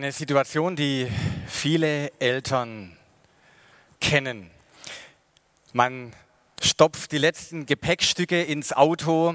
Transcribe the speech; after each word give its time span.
Eine 0.00 0.12
Situation, 0.12 0.76
die 0.76 1.12
viele 1.46 2.10
Eltern 2.20 2.96
kennen. 4.00 4.50
Man 5.74 6.14
stopft 6.62 7.12
die 7.12 7.18
letzten 7.18 7.66
Gepäckstücke 7.66 8.42
ins 8.42 8.72
Auto, 8.72 9.34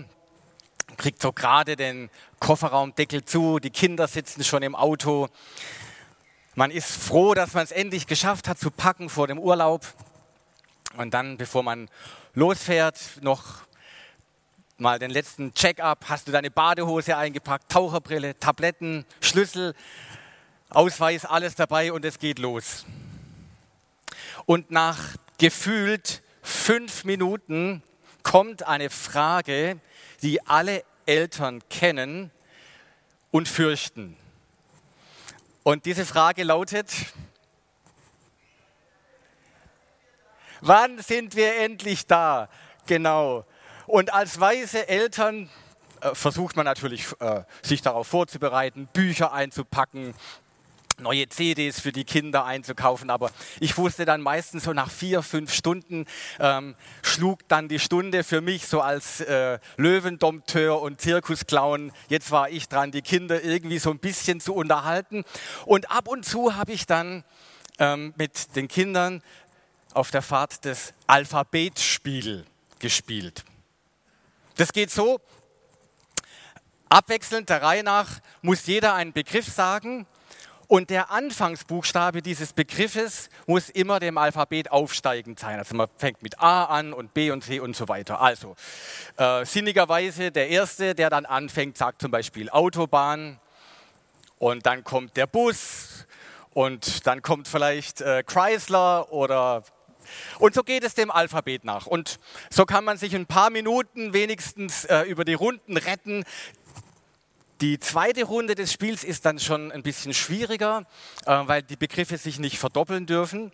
kriegt 0.97 1.21
so 1.21 1.33
gerade 1.33 1.75
den 1.75 2.09
Kofferraumdeckel 2.39 3.25
zu, 3.25 3.59
die 3.59 3.69
Kinder 3.69 4.07
sitzen 4.07 4.43
schon 4.43 4.63
im 4.63 4.75
Auto. 4.75 5.27
Man 6.55 6.71
ist 6.71 6.89
froh, 6.89 7.35
dass 7.35 7.53
man 7.53 7.63
es 7.63 7.71
endlich 7.71 8.07
geschafft 8.07 8.47
hat 8.47 8.57
zu 8.57 8.71
packen 8.71 9.07
vor 9.07 9.27
dem 9.27 9.37
Urlaub. 9.37 9.85
Und 10.97 11.13
dann, 11.13 11.37
bevor 11.37 11.61
man 11.61 11.91
losfährt, 12.33 12.99
noch 13.21 13.67
mal 14.79 14.97
den 14.97 15.11
letzten 15.11 15.53
Check-up. 15.53 16.05
Hast 16.09 16.27
du 16.27 16.31
deine 16.31 16.49
Badehose 16.49 17.15
eingepackt, 17.15 17.71
Taucherbrille, 17.71 18.39
Tabletten, 18.39 19.05
Schlüssel, 19.21 19.75
Ausweis, 20.75 21.23
alles 21.23 21.55
dabei 21.55 21.93
und 21.93 22.03
es 22.03 22.19
geht 22.19 22.37
los. 22.37 22.85
Und 24.45 24.71
nach 24.71 25.15
gefühlt 25.37 26.21
fünf 26.41 27.05
Minuten 27.05 27.81
kommt 28.23 28.63
eine 28.63 28.89
Frage, 28.89 29.79
die 30.21 30.45
alle 30.45 30.83
Eltern 31.05 31.61
kennen 31.69 32.29
und 33.31 33.47
fürchten. 33.47 34.17
Und 35.63 35.85
diese 35.85 36.05
Frage 36.05 36.43
lautet, 36.43 36.91
wann 40.59 40.99
sind 40.99 41.37
wir 41.37 41.55
endlich 41.55 42.05
da? 42.05 42.49
Genau. 42.85 43.45
Und 43.87 44.13
als 44.13 44.41
weise 44.41 44.89
Eltern 44.89 45.49
äh, 46.01 46.13
versucht 46.13 46.57
man 46.57 46.65
natürlich, 46.65 47.05
äh, 47.19 47.43
sich 47.61 47.81
darauf 47.81 48.07
vorzubereiten, 48.07 48.87
Bücher 48.91 49.31
einzupacken, 49.31 50.13
neue 50.99 51.27
CDs 51.29 51.79
für 51.79 51.91
die 51.91 52.03
Kinder 52.03 52.45
einzukaufen. 52.45 53.09
Aber 53.09 53.31
ich 53.59 53.77
wusste 53.77 54.05
dann 54.05 54.21
meistens 54.21 54.63
so 54.63 54.73
nach 54.73 54.89
vier, 54.89 55.21
fünf 55.21 55.53
Stunden 55.53 56.05
ähm, 56.39 56.75
schlug 57.01 57.47
dann 57.47 57.67
die 57.67 57.79
Stunde 57.79 58.23
für 58.23 58.41
mich 58.41 58.67
so 58.67 58.81
als 58.81 59.21
äh, 59.21 59.59
Löwendompteur 59.77 60.81
und 60.81 61.01
Zirkusclown. 61.01 61.91
Jetzt 62.07 62.31
war 62.31 62.49
ich 62.49 62.67
dran, 62.67 62.91
die 62.91 63.01
Kinder 63.01 63.43
irgendwie 63.43 63.79
so 63.79 63.91
ein 63.91 63.99
bisschen 63.99 64.39
zu 64.39 64.53
unterhalten. 64.53 65.23
Und 65.65 65.91
ab 65.91 66.07
und 66.07 66.25
zu 66.25 66.55
habe 66.55 66.71
ich 66.71 66.85
dann 66.85 67.23
ähm, 67.79 68.13
mit 68.17 68.55
den 68.55 68.67
Kindern 68.67 69.21
auf 69.93 70.11
der 70.11 70.21
Fahrt 70.21 70.65
das 70.65 70.93
Alphabetspiel 71.07 72.45
gespielt. 72.79 73.43
Das 74.57 74.71
geht 74.71 74.91
so, 74.91 75.19
abwechselnd 76.89 77.49
der 77.49 77.61
Reihe 77.61 77.83
nach 77.83 78.19
muss 78.41 78.65
jeder 78.67 78.93
einen 78.93 79.13
Begriff 79.13 79.47
sagen 79.47 80.05
und 80.67 80.89
der 80.89 81.11
Anfangsbuchstabe 81.11 82.21
dieses 82.21 82.53
Begriffes 82.53 83.29
muss 83.45 83.69
immer 83.69 83.99
dem 83.99 84.17
Alphabet 84.17 84.71
aufsteigend 84.71 85.39
sein. 85.39 85.57
Also 85.57 85.75
man 85.75 85.87
fängt 85.97 86.23
mit 86.23 86.39
A 86.39 86.65
an 86.65 86.93
und 86.93 87.13
B 87.13 87.31
und 87.31 87.43
C 87.43 87.59
und 87.59 87.75
so 87.75 87.87
weiter. 87.87 88.21
Also 88.21 88.55
äh, 89.17 89.45
sinnigerweise 89.45 90.31
der 90.31 90.49
Erste, 90.49 90.95
der 90.95 91.09
dann 91.09 91.25
anfängt, 91.25 91.77
sagt 91.77 92.01
zum 92.01 92.11
Beispiel 92.11 92.49
Autobahn 92.49 93.39
und 94.39 94.65
dann 94.65 94.83
kommt 94.83 95.17
der 95.17 95.27
Bus 95.27 96.07
und 96.53 97.05
dann 97.05 97.21
kommt 97.21 97.47
vielleicht 97.47 98.01
äh, 98.01 98.23
Chrysler 98.23 99.11
oder 99.11 99.63
und 100.39 100.53
so 100.53 100.63
geht 100.63 100.83
es 100.83 100.93
dem 100.93 101.11
Alphabet 101.11 101.63
nach. 101.65 101.87
Und 101.87 102.19
so 102.49 102.65
kann 102.65 102.83
man 102.83 102.97
sich 102.97 103.15
ein 103.15 103.25
paar 103.25 103.49
Minuten 103.49 104.13
wenigstens 104.13 104.85
äh, 104.85 105.01
über 105.01 105.25
die 105.25 105.33
Runden 105.33 105.77
retten. 105.77 106.23
Die 107.61 107.79
zweite 107.79 108.25
Runde 108.25 108.53
des 108.53 108.73
Spiels 108.73 109.05
ist 109.05 109.25
dann 109.25 109.39
schon 109.39 109.71
ein 109.71 109.81
bisschen 109.81 110.13
schwieriger, 110.13 110.85
äh, 111.25 111.31
weil 111.45 111.63
die 111.63 111.77
Begriffe 111.77 112.17
sich 112.17 112.37
nicht 112.37 112.57
verdoppeln 112.57 113.05
dürfen. 113.05 113.51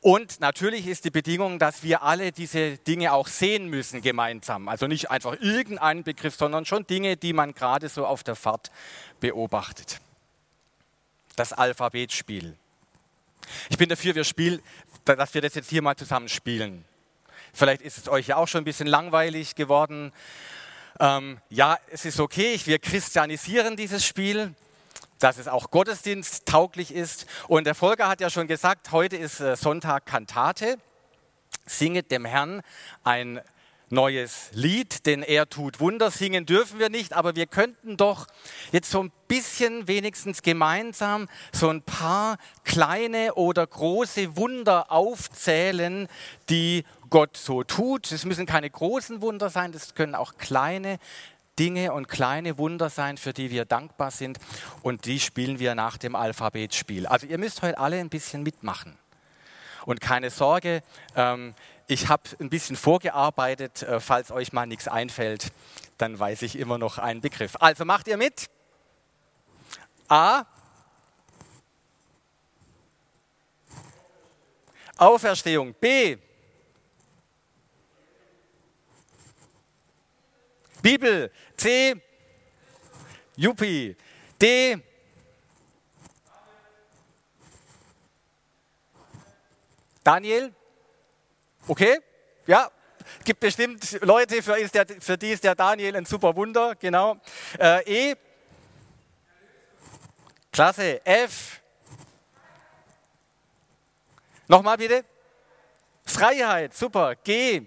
Und 0.00 0.40
natürlich 0.40 0.86
ist 0.86 1.04
die 1.04 1.10
Bedingung, 1.10 1.58
dass 1.58 1.82
wir 1.82 2.02
alle 2.02 2.32
diese 2.32 2.78
Dinge 2.78 3.12
auch 3.12 3.28
sehen 3.28 3.66
müssen 3.66 4.00
gemeinsam. 4.00 4.68
Also 4.68 4.86
nicht 4.86 5.10
einfach 5.10 5.36
irgendeinen 5.40 6.02
Begriff, 6.02 6.34
sondern 6.34 6.64
schon 6.64 6.86
Dinge, 6.86 7.18
die 7.18 7.34
man 7.34 7.52
gerade 7.52 7.90
so 7.90 8.06
auf 8.06 8.22
der 8.22 8.36
Fahrt 8.36 8.70
beobachtet. 9.20 10.00
Das 11.36 11.52
Alphabetspiel. 11.52 12.56
Ich 13.68 13.76
bin 13.76 13.90
dafür, 13.90 14.14
wir 14.14 14.24
spielen, 14.24 14.62
dass 15.04 15.34
wir 15.34 15.42
das 15.42 15.54
jetzt 15.54 15.68
hier 15.68 15.82
mal 15.82 15.96
zusammen 15.96 16.30
spielen. 16.30 16.86
Vielleicht 17.52 17.82
ist 17.82 17.98
es 17.98 18.08
euch 18.08 18.28
ja 18.28 18.36
auch 18.36 18.48
schon 18.48 18.62
ein 18.62 18.64
bisschen 18.64 18.86
langweilig 18.86 19.54
geworden. 19.56 20.10
Ähm, 21.02 21.40
ja, 21.50 21.78
es 21.90 22.04
ist 22.04 22.20
okay, 22.20 22.60
wir 22.64 22.78
christianisieren 22.78 23.76
dieses 23.76 24.06
Spiel, 24.06 24.54
dass 25.18 25.36
es 25.36 25.48
auch 25.48 25.72
Gottesdienst 25.72 26.46
tauglich 26.46 26.94
ist. 26.94 27.26
Und 27.48 27.66
der 27.66 27.74
Volker 27.74 28.06
hat 28.06 28.20
ja 28.20 28.30
schon 28.30 28.46
gesagt, 28.46 28.92
heute 28.92 29.16
ist 29.16 29.40
äh, 29.40 29.56
Sonntag 29.56 30.06
Kantate. 30.06 30.76
Singet 31.66 32.12
dem 32.12 32.24
Herrn 32.24 32.62
ein 33.02 33.40
neues 33.92 34.48
Lied, 34.52 35.06
denn 35.06 35.22
er 35.22 35.48
tut 35.48 35.78
Wunder. 35.78 36.10
Singen 36.10 36.46
dürfen 36.46 36.78
wir 36.78 36.88
nicht, 36.88 37.12
aber 37.12 37.36
wir 37.36 37.46
könnten 37.46 37.96
doch 37.96 38.26
jetzt 38.72 38.90
so 38.90 39.02
ein 39.02 39.12
bisschen 39.28 39.86
wenigstens 39.86 40.42
gemeinsam 40.42 41.28
so 41.52 41.68
ein 41.68 41.82
paar 41.82 42.38
kleine 42.64 43.34
oder 43.34 43.66
große 43.66 44.36
Wunder 44.36 44.90
aufzählen, 44.90 46.08
die 46.48 46.84
Gott 47.10 47.36
so 47.36 47.62
tut. 47.62 48.10
Es 48.10 48.24
müssen 48.24 48.46
keine 48.46 48.70
großen 48.70 49.20
Wunder 49.20 49.50
sein, 49.50 49.72
das 49.72 49.94
können 49.94 50.14
auch 50.14 50.38
kleine 50.38 50.98
Dinge 51.58 51.92
und 51.92 52.08
kleine 52.08 52.56
Wunder 52.56 52.88
sein, 52.88 53.18
für 53.18 53.34
die 53.34 53.50
wir 53.50 53.66
dankbar 53.66 54.10
sind. 54.10 54.38
Und 54.82 55.04
die 55.04 55.20
spielen 55.20 55.58
wir 55.58 55.74
nach 55.74 55.98
dem 55.98 56.16
Alphabetspiel. 56.16 57.06
Also 57.06 57.26
ihr 57.26 57.36
müsst 57.36 57.60
heute 57.60 57.78
alle 57.78 57.98
ein 57.98 58.08
bisschen 58.08 58.42
mitmachen. 58.42 58.96
Und 59.84 60.00
keine 60.00 60.30
Sorge, 60.30 60.82
ähm, 61.16 61.54
ich 61.92 62.08
habe 62.08 62.22
ein 62.40 62.48
bisschen 62.48 62.76
vorgearbeitet. 62.76 63.82
Äh, 63.82 64.00
falls 64.00 64.30
euch 64.30 64.52
mal 64.52 64.66
nichts 64.66 64.88
einfällt, 64.88 65.52
dann 65.98 66.18
weiß 66.18 66.42
ich 66.42 66.58
immer 66.58 66.78
noch 66.78 66.98
einen 66.98 67.20
Begriff. 67.20 67.56
Also 67.60 67.84
macht 67.84 68.08
ihr 68.08 68.16
mit? 68.16 68.48
A. 70.08 70.44
Auferstehung. 74.96 75.74
B. 75.74 76.16
Bibel. 80.80 81.30
C. 81.56 81.94
Juppie. 83.36 83.96
D. 84.40 84.78
Daniel? 90.02 90.54
Okay? 91.66 92.00
Ja? 92.46 92.70
Gibt 93.24 93.40
bestimmt 93.40 93.98
Leute, 94.02 94.42
für, 94.42 94.56
der, 94.68 94.86
für 95.00 95.18
die 95.18 95.30
ist 95.30 95.44
der 95.44 95.54
Daniel 95.54 95.96
ein 95.96 96.04
super 96.04 96.34
Wunder, 96.36 96.74
genau. 96.76 97.16
Äh, 97.58 98.10
e. 98.10 98.16
Klasse. 100.52 101.04
F. 101.04 101.60
Nochmal 104.48 104.76
bitte. 104.76 105.04
Freiheit, 106.04 106.74
super. 106.74 107.14
G. 107.16 107.66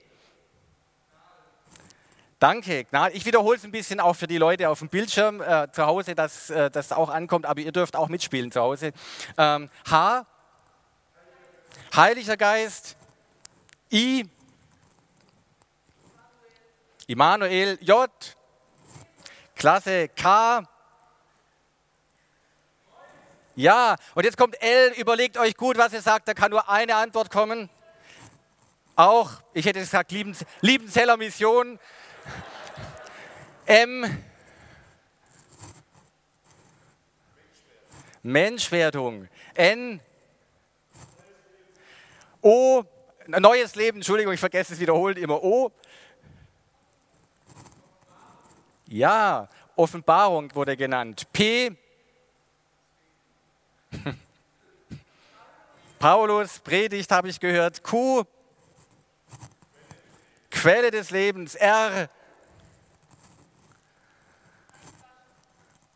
Danke. 2.38 2.86
Ich 3.14 3.26
wiederhole 3.26 3.58
es 3.58 3.64
ein 3.64 3.72
bisschen 3.72 4.00
auch 4.00 4.16
für 4.16 4.28
die 4.28 4.38
Leute 4.38 4.70
auf 4.70 4.80
dem 4.80 4.90
Bildschirm 4.90 5.42
äh, 5.42 5.72
zu 5.72 5.86
Hause, 5.86 6.16
dass 6.16 6.50
äh, 6.50 6.70
das 6.70 6.92
auch 6.92 7.10
ankommt, 7.10 7.46
aber 7.46 7.62
ihr 7.62 7.72
dürft 7.72 7.96
auch 7.96 8.10
mitspielen 8.10 8.52
zu 8.52 8.62
Hause. 8.62 8.92
Ähm, 9.38 9.70
H. 9.90 10.26
Heiliger 11.96 12.38
Geist. 12.38 12.98
I. 13.92 14.26
Immanuel. 17.08 17.78
J. 17.82 18.10
Klasse. 19.56 20.10
K. 20.10 20.64
Ja, 23.56 23.96
und 24.16 24.26
jetzt 24.26 24.38
kommt 24.38 24.62
L. 24.62 24.94
Überlegt 24.98 25.38
euch 25.38 25.56
gut, 25.56 25.78
was 25.78 25.94
ihr 25.94 26.02
sagt. 26.02 26.28
Da 26.28 26.34
kann 26.34 26.52
nur 26.52 26.70
eine 26.70 26.96
Antwort 26.96 27.30
kommen. 27.30 27.70
Auch, 28.98 29.32
ich 29.54 29.66
hätte 29.66 29.80
gesagt, 29.80 30.12
Liebenzeller 30.62 31.18
Mission. 31.18 31.80
M. 33.66 34.24
Menschwerdung. 38.24 39.28
N. 39.54 40.02
O. 42.42 42.84
Neues 43.28 43.76
Leben, 43.76 43.98
Entschuldigung, 43.98 44.34
ich 44.34 44.40
vergesse 44.40 44.74
es 44.74 44.80
wiederholt 44.80 45.18
immer. 45.18 45.44
O. 45.44 45.72
Ja, 48.88 49.50
Offenbarung 49.76 50.54
wurde 50.54 50.78
genannt. 50.78 51.28
P. 51.34 51.76
Paulus, 56.00 56.60
Predigt 56.60 57.10
habe 57.12 57.30
ich 57.30 57.40
gehört. 57.40 57.82
Q. 57.82 58.26
Quelle 60.52 60.92
des 60.92 61.10
Lebens. 61.10 61.56
R. 61.56 62.10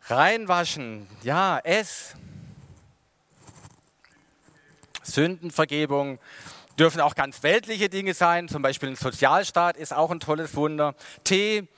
Reinwaschen. 0.06 1.06
Ja, 1.22 1.60
S. 1.60 2.16
Sündenvergebung. 5.04 6.18
Dürfen 6.78 7.00
auch 7.00 7.14
ganz 7.14 7.42
weltliche 7.42 7.88
Dinge 7.88 8.14
sein, 8.14 8.48
zum 8.48 8.62
Beispiel 8.62 8.88
ein 8.88 8.96
Sozialstaat 8.96 9.76
ist 9.76 9.92
auch 9.92 10.10
ein 10.10 10.20
tolles 10.20 10.54
Wunder. 10.54 10.94
T. 11.24 11.68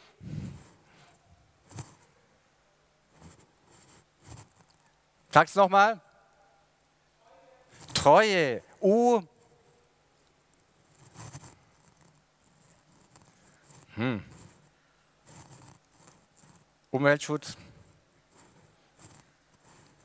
Sag's 5.31 5.55
nochmal. 5.55 6.01
Treue. 7.95 8.63
U. 8.81 9.23
Hm. 13.95 14.23
Umweltschutz. 16.91 17.57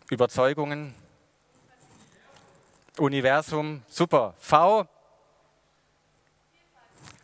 Überzeugungen. 0.10 0.96
Universum. 3.00 3.84
Super. 3.88 4.34
V. 4.40 4.88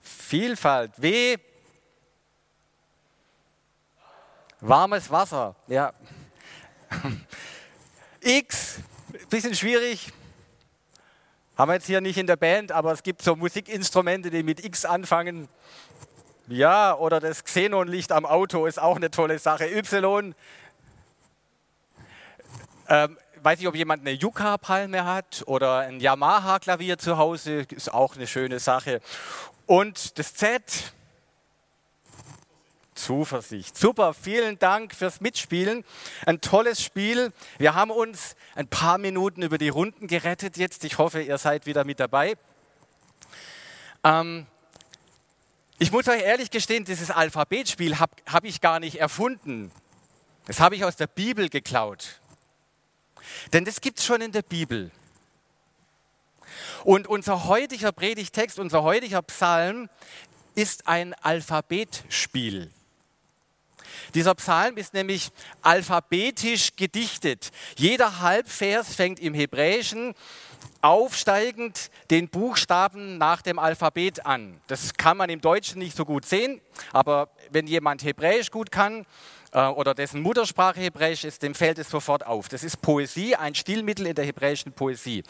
Vielfalt. 0.02 0.92
W. 1.02 1.38
Warmes 4.62 5.10
Wasser. 5.10 5.56
Ja. 5.68 5.94
X, 8.22 8.80
bisschen 9.30 9.56
schwierig. 9.56 10.12
Haben 11.58 11.70
wir 11.70 11.76
jetzt 11.76 11.88
hier 11.88 12.02
nicht 12.02 12.18
in 12.18 12.28
der 12.28 12.38
Band, 12.38 12.72
aber 12.72 12.94
es 12.94 13.04
gibt 13.04 13.22
so 13.22 13.36
Musikinstrumente, 13.36 14.30
die 14.30 14.42
mit 14.42 14.64
X 14.64 14.86
anfangen. 14.86 15.50
Ja, 16.48 16.96
oder 16.96 17.20
das 17.20 17.44
Xenonlicht 17.44 18.12
am 18.12 18.26
Auto 18.26 18.66
ist 18.66 18.82
auch 18.82 18.96
eine 18.96 19.12
tolle 19.12 19.38
Sache. 19.40 19.66
Y. 19.66 20.34
Ähm, 22.90 23.18
weiß 23.44 23.60
nicht, 23.60 23.68
ob 23.68 23.76
jemand 23.76 24.02
eine 24.02 24.18
Yucca-Palme 24.18 25.06
hat 25.06 25.44
oder 25.46 25.80
ein 25.80 26.00
Yamaha-Klavier 26.00 26.98
zu 26.98 27.18
Hause, 27.18 27.66
ist 27.70 27.94
auch 27.94 28.16
eine 28.16 28.28
schöne 28.28 28.60
Sache. 28.60 29.02
Und 29.66 30.18
das 30.18 30.34
Z. 30.34 30.94
Zuversicht. 32.96 33.78
Super, 33.78 34.14
vielen 34.14 34.60
Dank 34.60 34.94
fürs 34.94 35.20
Mitspielen. 35.20 35.84
Ein 36.26 36.42
tolles 36.42 36.82
Spiel. 36.82 37.34
Wir 37.58 37.74
haben 37.74 37.92
uns 37.92 38.36
ein 38.56 38.68
paar 38.68 38.98
Minuten 38.98 39.42
über 39.42 39.58
die 39.58 39.70
Runden 39.70 40.08
gerettet 40.08 40.58
jetzt. 40.58 40.84
Ich 40.86 40.98
hoffe, 41.00 41.22
ihr 41.22 41.38
seid 41.38 41.66
wieder 41.66 41.86
mit 41.86 42.00
dabei. 42.00 42.36
Ähm, 44.04 44.46
ich 45.80 45.92
muss 45.92 46.08
euch 46.08 46.22
ehrlich 46.22 46.52
gestehen, 46.52 46.86
dieses 46.86 47.10
Alphabetspiel 47.10 48.00
habe 48.00 48.14
hab 48.32 48.44
ich 48.44 48.62
gar 48.62 48.80
nicht 48.80 49.00
erfunden. 49.00 49.72
Das 50.46 50.60
habe 50.60 50.76
ich 50.76 50.86
aus 50.86 50.96
der 50.96 51.08
Bibel 51.08 51.50
geklaut. 51.50 52.22
Denn 53.52 53.66
das 53.66 53.82
gibt 53.82 54.00
es 54.00 54.06
schon 54.06 54.22
in 54.22 54.32
der 54.32 54.42
Bibel. 54.42 54.92
Und 56.84 57.08
unser 57.08 57.46
heutiger 57.46 57.92
Predigtext, 57.92 58.60
unser 58.60 58.84
heutiger 58.84 59.22
Psalm 59.22 59.90
ist 60.56 60.88
ein 60.88 61.14
Alphabetspiel. 61.16 62.70
Dieser 64.14 64.36
Psalm 64.36 64.78
ist 64.78 64.94
nämlich 64.94 65.32
alphabetisch 65.62 66.76
gedichtet. 66.76 67.52
Jeder 67.78 68.20
Halbvers 68.20 68.96
fängt 68.96 69.20
im 69.20 69.34
Hebräischen 69.34 70.14
aufsteigend 70.82 71.90
den 72.10 72.28
Buchstaben 72.28 73.18
nach 73.18 73.42
dem 73.42 73.58
Alphabet 73.58 74.26
an. 74.26 74.60
Das 74.68 74.96
kann 74.96 75.18
man 75.18 75.30
im 75.30 75.42
Deutschen 75.42 75.80
nicht 75.80 75.96
so 75.96 76.06
gut 76.06 76.26
sehen, 76.26 76.62
aber 76.92 77.30
wenn 77.50 77.68
jemand 77.68 78.04
Hebräisch 78.04 78.52
gut 78.52 78.70
kann 78.72 79.06
äh, 79.54 79.68
oder 79.68 79.94
dessen 79.94 80.22
Muttersprache 80.22 80.82
Hebräisch 80.82 81.24
ist, 81.24 81.44
dem 81.44 81.56
fällt 81.56 81.78
es 81.78 81.90
sofort 81.90 82.26
auf. 82.26 82.50
Das 82.50 82.64
ist 82.64 82.82
Poesie, 82.82 83.36
ein 83.36 83.56
Stilmittel 83.56 84.08
in 84.08 84.16
der 84.16 84.26
hebräischen 84.26 84.74
Poesie. 84.74 85.24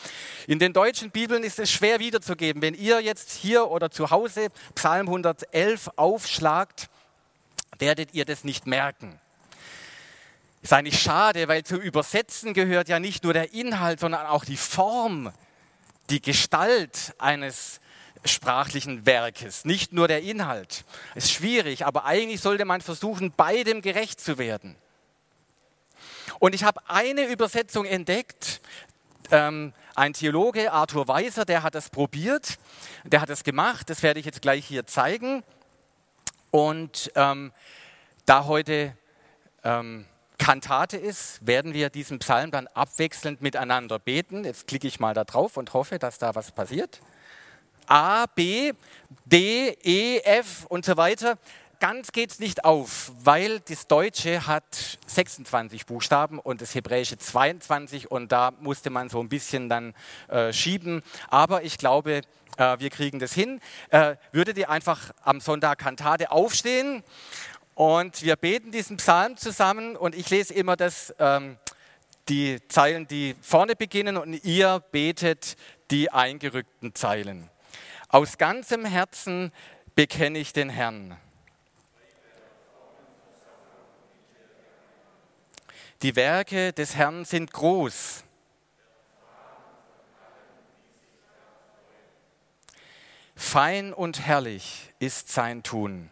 In 0.48 0.60
den 0.60 0.74
deutschen 0.74 1.12
Bibeln 1.12 1.44
ist 1.44 1.60
es 1.60 1.70
schwer 1.70 2.00
wiederzugeben. 2.00 2.62
Wenn 2.62 2.74
ihr 2.74 3.02
jetzt 3.02 3.32
hier 3.32 3.70
oder 3.70 3.92
zu 3.92 4.10
Hause 4.10 4.48
Psalm 4.76 5.08
111 5.08 5.92
aufschlagt, 5.98 6.90
werdet 7.78 8.14
ihr 8.14 8.26
das 8.26 8.44
nicht 8.44 8.66
merken. 8.66 9.20
Ist 10.62 10.72
eigentlich 10.72 11.02
schade, 11.02 11.50
weil 11.50 11.64
zu 11.64 11.76
übersetzen 11.76 12.54
gehört 12.54 12.88
ja 12.88 13.00
nicht 13.00 13.26
nur 13.26 13.34
der 13.34 13.54
Inhalt, 13.54 14.00
sondern 14.00 14.26
auch 14.28 14.46
die 14.46 14.56
Form, 14.56 15.34
die 16.10 16.22
Gestalt 16.22 17.14
eines 17.18 17.82
sprachlichen 18.26 19.06
Werkes, 19.06 19.66
nicht 19.66 19.94
nur 19.94 20.08
der 20.08 20.22
Inhalt. 20.22 20.86
Ist 21.16 21.32
schwierig, 21.32 21.86
aber 21.86 22.06
eigentlich 22.06 22.42
sollte 22.42 22.66
man 22.66 22.82
versuchen, 22.82 23.32
beidem 23.32 23.82
gerecht 23.82 24.20
zu 24.20 24.38
werden. 24.38 24.76
Und 26.40 26.56
ich 26.56 26.64
habe 26.64 26.82
eine 26.88 27.26
Übersetzung 27.26 27.86
entdeckt, 27.86 28.62
ähm, 29.32 29.74
ein 29.96 30.14
Theologe, 30.14 30.72
Arthur 30.72 31.08
Weiser, 31.08 31.46
der 31.46 31.64
hat 31.64 31.76
das 31.76 31.90
probiert, 31.90 32.58
der 33.04 33.22
hat 33.22 33.30
das 33.30 33.44
gemacht, 33.44 33.90
das 33.90 34.04
werde 34.04 34.20
ich 34.20 34.26
jetzt 34.26 34.42
gleich 34.42 34.66
hier 34.66 34.86
zeigen. 34.86 35.44
Und 36.52 37.12
ähm, 37.16 37.52
da 38.26 38.46
heute 38.46 38.96
ähm, 39.64 40.06
Kantate 40.38 40.98
ist, 40.98 41.46
werden 41.46 41.74
wir 41.74 41.90
diesen 41.90 42.20
Psalm 42.20 42.52
dann 42.52 42.68
abwechselnd 42.68 43.42
miteinander 43.42 44.00
beten. 44.00 44.44
Jetzt 44.44 44.68
klicke 44.68 44.88
ich 44.88 45.00
mal 45.00 45.14
da 45.14 45.24
drauf 45.24 45.58
und 45.58 45.74
hoffe, 45.74 46.00
dass 46.00 46.18
da 46.18 46.36
was 46.36 46.52
passiert. 46.52 47.00
A, 47.88 48.26
B, 48.28 48.74
D, 49.26 49.78
E, 49.84 50.20
F 50.20 50.66
und 50.70 50.86
so 50.86 50.98
weiter. 50.98 51.38
Ganz 51.80 52.14
geht 52.14 52.32
es 52.32 52.40
nicht 52.40 52.64
auf, 52.64 53.12
weil 53.24 53.60
das 53.60 53.88
Deutsche 53.88 54.48
hat 54.48 54.64
26 55.06 55.86
Buchstaben 55.86 56.40
und 56.40 56.62
das 56.62 56.74
Hebräische 56.76 57.18
22 57.18 58.10
und 58.10 58.32
da 58.32 58.52
musste 58.62 58.90
man 58.90 59.10
so 59.10 59.20
ein 59.20 59.28
bisschen 59.28 59.68
dann 59.68 59.94
äh, 60.30 60.54
schieben. 60.54 61.04
Aber 61.30 61.64
ich 61.64 61.78
glaube, 61.78 62.22
äh, 62.58 62.80
wir 62.80 62.90
kriegen 62.90 63.20
das 63.20 63.34
hin. 63.34 63.60
Äh, 63.90 64.16
würdet 64.32 64.58
ihr 64.58 64.70
einfach 64.70 65.12
am 65.24 65.42
Sonntag 65.42 65.80
Kantate 65.80 66.32
aufstehen 66.32 67.04
und 67.76 68.22
wir 68.24 68.36
beten 68.36 68.72
diesen 68.72 68.98
Psalm 68.98 69.36
zusammen 69.36 69.96
und 69.96 70.16
ich 70.16 70.30
lese 70.30 70.54
immer 70.54 70.78
das, 70.78 71.14
ähm, 71.20 71.58
die 72.30 72.66
Zeilen, 72.70 73.08
die 73.08 73.36
vorne 73.42 73.76
beginnen 73.76 74.16
und 74.16 74.46
ihr 74.46 74.82
betet 74.92 75.58
die 75.92 76.10
eingerückten 76.12 76.96
Zeilen. 76.96 77.50
Aus 78.14 78.38
ganzem 78.38 78.86
Herzen 78.86 79.52
bekenne 79.96 80.38
ich 80.38 80.54
den 80.54 80.70
Herrn. 80.70 81.18
Die 86.04 86.16
Werke 86.16 86.74
des 86.74 86.96
Herrn 86.96 87.26
sind 87.26 87.52
groß. 87.52 88.24
Fein 93.36 93.92
und 93.92 94.20
herrlich 94.20 94.94
ist 95.00 95.30
sein 95.30 95.64
Tun. 95.64 96.12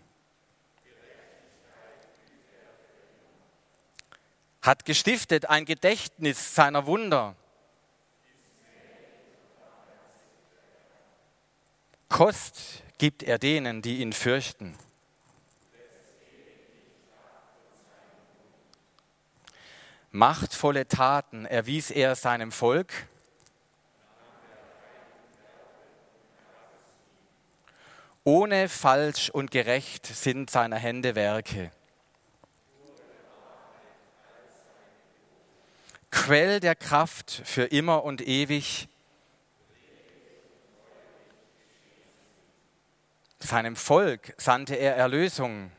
Hat 4.63 4.85
gestiftet 4.85 5.45
ein 5.45 5.65
Gedächtnis 5.65 6.55
seiner 6.55 6.87
Wunder. 6.87 7.35
Kost 12.11 12.83
gibt 12.97 13.23
er 13.23 13.39
denen, 13.39 13.81
die 13.81 14.01
ihn 14.01 14.11
fürchten. 14.11 14.77
Machtvolle 20.11 20.89
Taten 20.89 21.45
erwies 21.45 21.89
er 21.89 22.17
seinem 22.17 22.51
Volk. 22.51 22.91
Ohne 28.25 28.67
falsch 28.67 29.29
und 29.29 29.49
gerecht 29.49 30.05
sind 30.05 30.49
seine 30.49 30.75
Hände 30.75 31.15
Werke. 31.15 31.71
Quell 36.11 36.59
der 36.59 36.75
Kraft 36.75 37.41
für 37.45 37.63
immer 37.63 38.03
und 38.03 38.21
ewig. 38.21 38.89
Seinem 43.51 43.75
Volk 43.75 44.33
sandte 44.37 44.75
er 44.75 44.95
Erlösung. 44.95 45.73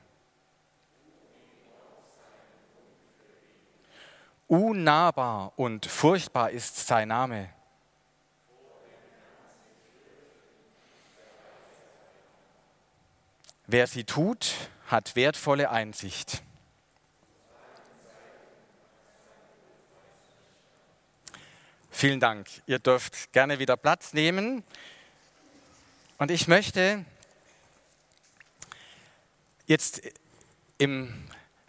unnahbar 4.46 5.54
und 5.56 5.86
furchtbar 5.86 6.50
ist 6.50 6.86
sein 6.86 7.08
Name. 7.08 7.48
Wer 13.66 13.86
sie 13.86 14.04
tut, 14.04 14.52
hat 14.88 15.16
wertvolle 15.16 15.70
Einsicht. 15.70 16.42
Vielen 21.90 22.20
Dank. 22.20 22.48
Ihr 22.66 22.80
dürft 22.80 23.32
gerne 23.32 23.58
wieder 23.58 23.78
Platz 23.78 24.12
nehmen. 24.12 24.62
Und 26.18 26.30
ich 26.30 26.46
möchte 26.48 27.06
jetzt 29.66 30.02
im 30.78 31.12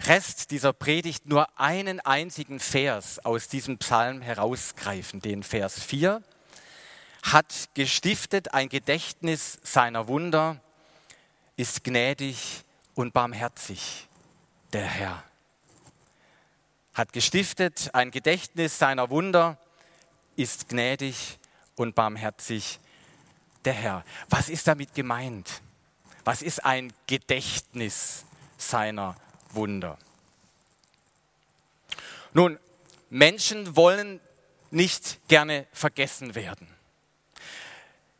Rest 0.01 0.51
dieser 0.51 0.73
Predigt 0.73 1.27
nur 1.27 1.47
einen 1.59 1.99
einzigen 2.01 2.59
Vers 2.59 3.19
aus 3.23 3.47
diesem 3.47 3.77
Psalm 3.77 4.21
herausgreifen, 4.21 5.21
den 5.21 5.43
Vers 5.43 5.81
4. 5.81 6.21
Hat 7.23 7.69
gestiftet 7.73 8.53
ein 8.53 8.67
Gedächtnis 8.67 9.59
seiner 9.63 10.07
Wunder, 10.07 10.61
ist 11.55 11.83
gnädig 11.83 12.63
und 12.95 13.13
barmherzig, 13.13 14.09
der 14.73 14.85
Herr. 14.85 15.23
Hat 16.93 17.13
gestiftet 17.13 17.91
ein 17.93 18.11
Gedächtnis 18.11 18.77
seiner 18.77 19.09
Wunder, 19.09 19.57
ist 20.35 20.67
gnädig 20.67 21.39
und 21.75 21.95
barmherzig, 21.95 22.79
der 23.63 23.73
Herr. 23.73 24.05
Was 24.29 24.49
ist 24.49 24.67
damit 24.67 24.93
gemeint? 24.93 25.62
Was 26.23 26.41
ist 26.41 26.63
ein 26.63 26.93
Gedächtnis 27.07 28.25
seiner 28.57 29.15
Wunder? 29.51 29.97
Nun, 32.33 32.57
Menschen 33.09 33.75
wollen 33.75 34.19
nicht 34.71 35.19
gerne 35.27 35.67
vergessen 35.71 36.33
werden. 36.35 36.67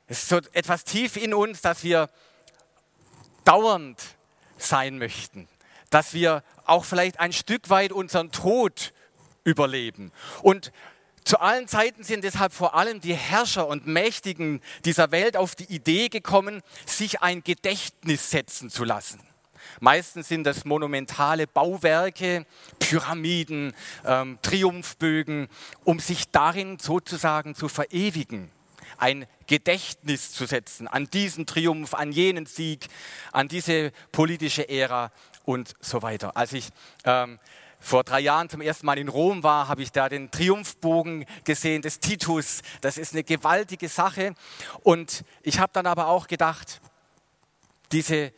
Es 0.08 0.24
ist 0.24 0.30
so 0.30 0.38
etwas 0.52 0.84
tief 0.84 1.16
in 1.18 1.34
uns, 1.34 1.62
dass 1.62 1.84
wir 1.84 2.10
dauernd 3.46 4.02
sein 4.58 4.98
möchten, 4.98 5.48
dass 5.90 6.14
wir 6.14 6.44
auch 6.66 6.86
vielleicht 6.86 7.20
ein 7.20 7.34
Stück 7.34 7.70
weit 7.70 7.92
unseren 7.92 8.32
Tod 8.32 8.94
überleben. 9.44 10.12
Und 10.42 10.72
zu 11.24 11.40
allen 11.40 11.68
Zeiten 11.68 12.04
sind 12.04 12.24
deshalb 12.24 12.54
vor 12.54 12.76
allem 12.76 13.00
die 13.00 13.16
Herrscher 13.16 13.68
und 13.68 13.88
Mächtigen 13.88 14.62
dieser 14.86 15.12
Welt 15.12 15.38
auf 15.38 15.56
die 15.56 15.74
Idee 15.74 16.10
gekommen, 16.10 16.62
sich 16.86 17.22
ein 17.22 17.44
Gedächtnis 17.44 18.30
setzen 18.30 18.70
zu 18.70 18.84
lassen. 18.84 19.20
Meistens 19.80 20.28
sind 20.28 20.44
das 20.44 20.66
monumentale 20.66 21.48
Bauwerke, 21.48 22.46
Pyramiden, 22.80 23.74
ähm, 24.06 24.38
Triumphbögen, 24.42 25.48
um 25.84 26.00
sich 26.00 26.30
darin 26.32 26.80
sozusagen 26.80 27.56
zu 27.56 27.70
verewigen, 27.70 28.52
ein 28.98 29.26
Gedächtnis 29.48 30.32
zu 30.32 30.46
setzen 30.46 30.88
an 30.88 31.10
diesen 31.10 31.46
Triumph, 31.46 31.94
an 31.94 32.12
jenen 32.12 32.46
Sieg, 32.46 32.88
an 33.32 33.48
diese 33.48 33.92
politische 34.12 34.70
Ära 34.70 35.12
und 35.46 35.74
so 35.80 36.02
weiter. 36.02 36.38
Als 36.38 36.54
ich 36.54 36.70
ähm, 37.06 37.40
vor 37.84 38.06
drei 38.06 38.22
Jahren 38.22 38.50
zum 38.50 38.62
ersten 38.62 38.86
Mal 38.86 38.98
in 38.98 39.10
Rom 39.10 39.44
war, 39.44 39.68
habe 39.68 39.84
ich 39.84 39.92
da 39.92 40.08
den 40.08 40.32
Triumphbogen 40.32 41.26
gesehen 41.44 41.82
des 41.82 42.00
Titus. 42.00 42.62
Das 42.80 42.98
ist 42.98 43.12
eine 43.12 43.26
gewaltige 43.26 43.90
Sache. 43.90 44.36
Und 44.84 45.26
ich 45.42 45.60
habe 45.60 45.74
dann 45.74 45.86
aber 45.86 46.08
auch 46.08 46.28
gedacht, 46.28 46.80
diese 47.92 48.32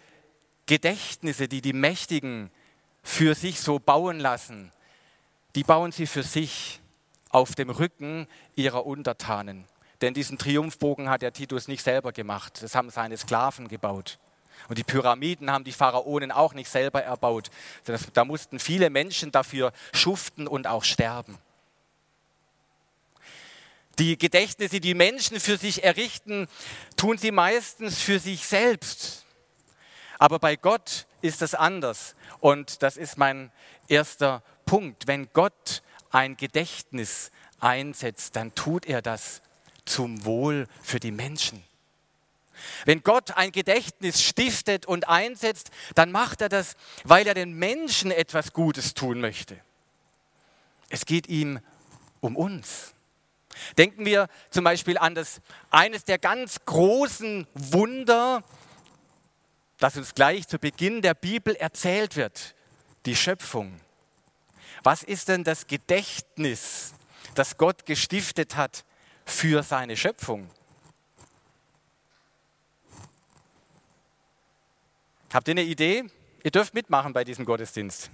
Gedächtnisse, 0.66 1.48
die 1.48 1.62
die 1.62 1.74
Mächtigen 1.74 2.50
für 3.04 3.36
sich 3.36 3.60
so 3.60 3.78
bauen 3.78 4.20
lassen, 4.20 4.72
die 5.54 5.64
bauen 5.64 5.92
sie 5.92 6.08
für 6.08 6.24
sich 6.24 6.82
auf 7.30 7.54
dem 7.54 7.70
Rücken 7.70 8.28
ihrer 8.56 8.88
Untertanen. 8.88 9.66
Denn 10.02 10.16
diesen 10.16 10.40
Triumphbogen 10.40 11.08
hat 11.08 11.22
der 11.22 11.34
Titus 11.34 11.68
nicht 11.68 11.84
selber 11.84 12.12
gemacht, 12.14 12.64
das 12.64 12.74
haben 12.74 12.90
seine 12.90 13.16
Sklaven 13.16 13.68
gebaut. 13.68 14.18
Und 14.67 14.77
die 14.77 14.83
Pyramiden 14.83 15.51
haben 15.51 15.63
die 15.63 15.71
Pharaonen 15.71 16.31
auch 16.31 16.53
nicht 16.53 16.69
selber 16.69 17.03
erbaut. 17.03 17.50
Da 18.13 18.25
mussten 18.25 18.59
viele 18.59 18.89
Menschen 18.89 19.31
dafür 19.31 19.71
schuften 19.93 20.47
und 20.47 20.67
auch 20.67 20.83
sterben. 20.83 21.38
Die 24.00 24.17
Gedächtnisse, 24.17 24.79
die 24.79 24.93
Menschen 24.93 25.39
für 25.39 25.57
sich 25.57 25.83
errichten, 25.83 26.47
tun 26.97 27.17
sie 27.17 27.31
meistens 27.31 28.01
für 28.01 28.19
sich 28.19 28.45
selbst. 28.45 29.25
Aber 30.19 30.39
bei 30.39 30.55
Gott 30.55 31.07
ist 31.21 31.41
das 31.41 31.55
anders. 31.55 32.15
Und 32.39 32.83
das 32.83 32.97
ist 32.97 33.17
mein 33.17 33.51
erster 33.88 34.43
Punkt. 34.65 35.07
Wenn 35.07 35.29
Gott 35.31 35.81
ein 36.09 36.35
Gedächtnis 36.35 37.31
einsetzt, 37.59 38.35
dann 38.35 38.53
tut 38.55 38.85
er 38.85 39.01
das 39.01 39.41
zum 39.85 40.25
Wohl 40.25 40.67
für 40.81 41.00
die 41.00 41.12
Menschen. 41.12 41.63
Wenn 42.86 43.03
Gott 43.03 43.31
ein 43.38 43.51
Gedächtnis 43.51 44.22
stiftet 44.22 44.86
und 44.86 45.07
einsetzt, 45.07 45.72
dann 45.95 46.12
macht 46.12 46.41
er 46.41 46.50
das, 46.50 46.75
weil 47.03 47.27
er 47.27 47.34
den 47.34 47.53
Menschen 47.53 48.12
etwas 48.12 48.53
Gutes 48.53 48.93
tun 48.93 49.22
möchte. 49.22 49.60
Es 50.89 51.05
geht 51.05 51.27
ihm 51.27 51.60
um 52.19 52.36
uns. 52.36 52.93
Denken 53.77 54.05
wir 54.05 54.27
zum 54.50 54.63
Beispiel 54.63 54.98
an 54.98 55.15
das, 55.15 55.41
eines 55.69 56.03
der 56.03 56.17
ganz 56.17 56.60
großen 56.65 57.48
Wunder, 57.53 58.43
das 59.77 59.98
uns 59.98 60.13
gleich 60.13 60.48
zu 60.48 60.60
Beginn 60.60 61.01
der 61.01 61.13
Bibel 61.13 61.55
erzählt 61.55 62.15
wird, 62.15 62.55
die 63.05 63.15
Schöpfung. 63.15 63.79
Was 64.84 65.03
ist 65.03 65.29
denn 65.29 65.43
das 65.43 65.67
Gedächtnis, 65.67 66.93
das 67.34 67.57
Gott 67.57 67.86
gestiftet 67.86 68.55
hat 68.55 68.86
für 69.25 69.63
seine 69.63 69.98
Schöpfung? 69.98 70.50
Habt 75.36 75.50
ihr 75.50 75.51
eine 75.51 75.63
Idee? 75.63 76.06
Ihr 76.44 76.51
dürft 76.51 76.74
mitmachen 76.74 77.12
bei 77.12 77.25
diesem 77.25 77.44
Gottesdienst. 77.44 78.10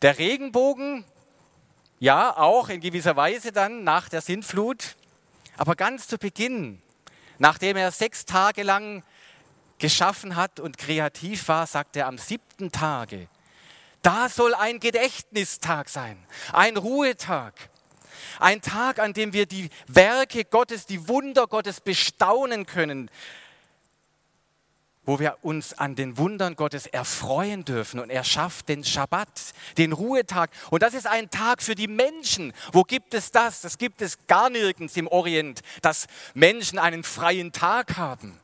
Der 0.00 0.16
Regenbogen, 0.16 1.04
ja, 1.98 2.36
auch 2.36 2.68
in 2.68 2.80
gewisser 2.80 3.16
Weise 3.16 3.50
dann 3.50 3.82
nach 3.82 4.08
der 4.08 4.20
Sintflut, 4.20 4.94
aber 5.56 5.74
ganz 5.74 6.06
zu 6.06 6.18
Beginn, 6.18 6.80
nachdem 7.38 7.76
er 7.76 7.90
sechs 7.90 8.26
Tage 8.26 8.62
lang 8.62 9.02
geschaffen 9.78 10.36
hat 10.36 10.60
und 10.60 10.78
kreativ 10.78 11.48
war, 11.48 11.66
sagt 11.66 11.96
er 11.96 12.06
am 12.06 12.16
siebten 12.16 12.70
Tage, 12.70 13.26
da 14.02 14.28
soll 14.28 14.54
ein 14.54 14.78
Gedächtnistag 14.78 15.88
sein, 15.88 16.24
ein 16.52 16.76
Ruhetag, 16.76 17.54
ein 18.38 18.62
Tag, 18.62 19.00
an 19.00 19.14
dem 19.14 19.32
wir 19.32 19.46
die 19.46 19.70
Werke 19.88 20.44
Gottes, 20.44 20.86
die 20.86 21.08
Wunder 21.08 21.48
Gottes 21.48 21.80
bestaunen 21.80 22.66
können, 22.66 23.10
wo 25.06 25.18
wir 25.18 25.38
uns 25.42 25.72
an 25.72 25.94
den 25.94 26.18
Wundern 26.18 26.56
Gottes 26.56 26.86
erfreuen 26.86 27.64
dürfen. 27.64 28.00
Und 28.00 28.10
er 28.10 28.24
schafft 28.24 28.68
den 28.68 28.84
Schabbat, 28.84 29.28
den 29.78 29.92
Ruhetag. 29.92 30.50
Und 30.70 30.82
das 30.82 30.94
ist 30.94 31.06
ein 31.06 31.30
Tag 31.30 31.62
für 31.62 31.74
die 31.74 31.88
Menschen. 31.88 32.52
Wo 32.72 32.82
gibt 32.82 33.14
es 33.14 33.30
das? 33.30 33.60
Das 33.60 33.78
gibt 33.78 34.02
es 34.02 34.26
gar 34.26 34.50
nirgends 34.50 34.96
im 34.96 35.08
Orient, 35.08 35.62
dass 35.82 36.06
Menschen 36.34 36.78
einen 36.78 37.02
freien 37.02 37.52
Tag 37.52 37.96
haben. 37.96 38.38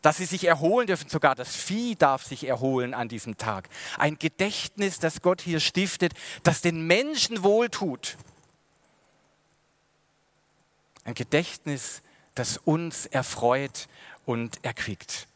Dass 0.00 0.18
sie 0.18 0.26
sich 0.26 0.44
erholen 0.44 0.86
dürfen, 0.86 1.08
sogar 1.08 1.34
das 1.34 1.56
Vieh 1.56 1.96
darf 1.96 2.22
sich 2.24 2.46
erholen 2.46 2.94
an 2.94 3.08
diesem 3.08 3.36
Tag. 3.36 3.68
Ein 3.98 4.18
Gedächtnis, 4.18 5.00
das 5.00 5.20
Gott 5.22 5.40
hier 5.40 5.58
stiftet, 5.60 6.14
das 6.44 6.60
den 6.60 6.86
Menschen 6.86 7.42
wohltut. 7.42 8.16
Ein 11.04 11.14
Gedächtnis, 11.14 12.02
das 12.34 12.58
uns 12.58 13.06
erfreut 13.06 13.88
und 14.24 14.64
erquickt. 14.64 15.27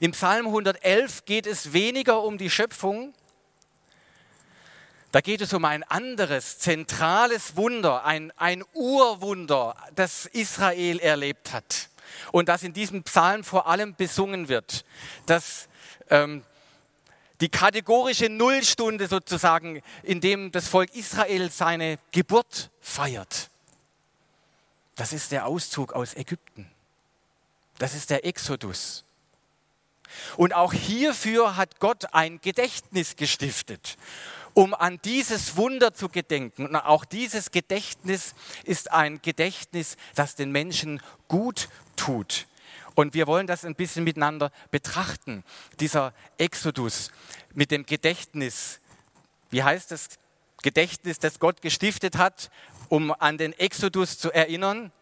Im 0.00 0.12
Psalm 0.12 0.46
111 0.46 1.24
geht 1.24 1.46
es 1.46 1.72
weniger 1.72 2.22
um 2.22 2.38
die 2.38 2.50
Schöpfung, 2.50 3.14
da 5.10 5.20
geht 5.22 5.40
es 5.40 5.54
um 5.54 5.64
ein 5.64 5.82
anderes, 5.84 6.58
zentrales 6.58 7.56
Wunder, 7.56 8.04
ein, 8.04 8.30
ein 8.36 8.62
Urwunder, 8.74 9.74
das 9.94 10.26
Israel 10.26 10.98
erlebt 11.00 11.52
hat 11.52 11.88
und 12.30 12.48
das 12.48 12.62
in 12.62 12.74
diesem 12.74 13.02
Psalm 13.04 13.42
vor 13.42 13.66
allem 13.66 13.94
besungen 13.94 14.48
wird. 14.48 14.84
Das, 15.26 15.68
ähm, 16.10 16.44
die 17.40 17.48
kategorische 17.48 18.28
Nullstunde 18.28 19.08
sozusagen, 19.08 19.82
in 20.02 20.20
dem 20.20 20.52
das 20.52 20.68
Volk 20.68 20.94
Israel 20.94 21.50
seine 21.50 21.98
Geburt 22.12 22.70
feiert. 22.80 23.48
Das 24.94 25.12
ist 25.12 25.32
der 25.32 25.46
Auszug 25.46 25.92
aus 25.94 26.14
Ägypten. 26.14 26.70
Das 27.78 27.94
ist 27.94 28.10
der 28.10 28.26
Exodus. 28.26 29.04
Und 30.36 30.54
auch 30.54 30.72
hierfür 30.72 31.56
hat 31.56 31.80
Gott 31.80 32.14
ein 32.14 32.40
Gedächtnis 32.40 33.16
gestiftet, 33.16 33.96
um 34.54 34.74
an 34.74 34.98
dieses 35.04 35.56
Wunder 35.56 35.94
zu 35.94 36.08
gedenken. 36.08 36.66
Und 36.66 36.76
auch 36.76 37.04
dieses 37.04 37.50
Gedächtnis 37.50 38.34
ist 38.64 38.92
ein 38.92 39.20
Gedächtnis, 39.22 39.96
das 40.14 40.34
den 40.34 40.52
Menschen 40.52 41.00
gut 41.28 41.68
tut. 41.96 42.46
Und 42.94 43.14
wir 43.14 43.26
wollen 43.26 43.46
das 43.46 43.64
ein 43.64 43.76
bisschen 43.76 44.02
miteinander 44.04 44.50
betrachten. 44.70 45.44
Dieser 45.78 46.12
Exodus 46.36 47.12
mit 47.54 47.70
dem 47.70 47.86
Gedächtnis 47.86 48.80
wie 49.50 49.62
heißt 49.62 49.90
das 49.90 50.08
Gedächtnis, 50.62 51.18
das 51.18 51.38
Gott 51.38 51.62
gestiftet 51.62 52.16
hat, 52.16 52.50
um 52.88 53.12
an 53.12 53.38
den 53.38 53.52
Exodus 53.54 54.18
zu 54.18 54.30
erinnern? 54.32 54.92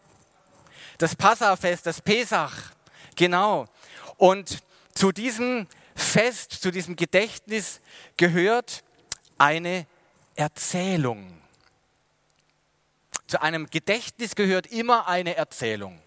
Das 0.97 1.15
Passafest, 1.15 1.85
das 1.85 2.01
Pesach, 2.01 2.71
genau. 3.15 3.67
Und 4.17 4.63
zu 4.97 5.11
diesem 5.11 5.67
Fest, 5.95 6.51
zu 6.51 6.71
diesem 6.71 6.95
Gedächtnis 6.95 7.81
gehört 8.17 8.83
eine 9.37 9.85
Erzählung. 10.35 11.39
Zu 13.27 13.41
einem 13.41 13.69
Gedächtnis 13.69 14.35
gehört 14.35 14.65
immer 14.67 15.07
eine 15.07 15.35
Erzählung. 15.35 16.01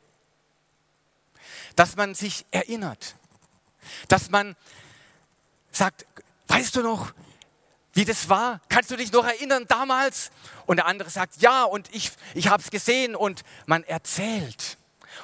Dass 1.76 1.94
man 1.94 2.14
sich 2.14 2.44
erinnert. 2.50 3.14
Dass 4.08 4.28
man 4.28 4.56
sagt, 5.70 6.04
weißt 6.48 6.74
du 6.74 6.82
noch, 6.82 7.12
wie 7.92 8.04
das 8.04 8.28
war? 8.28 8.60
Kannst 8.68 8.90
du 8.90 8.96
dich 8.96 9.12
noch 9.12 9.24
erinnern 9.24 9.66
damals? 9.68 10.32
Und 10.66 10.78
der 10.78 10.86
andere 10.86 11.10
sagt, 11.10 11.40
ja, 11.40 11.62
und 11.62 11.94
ich, 11.94 12.10
ich 12.34 12.48
habe 12.48 12.62
es 12.62 12.70
gesehen 12.70 13.14
und 13.14 13.42
man 13.66 13.84
erzählt. 13.84 14.78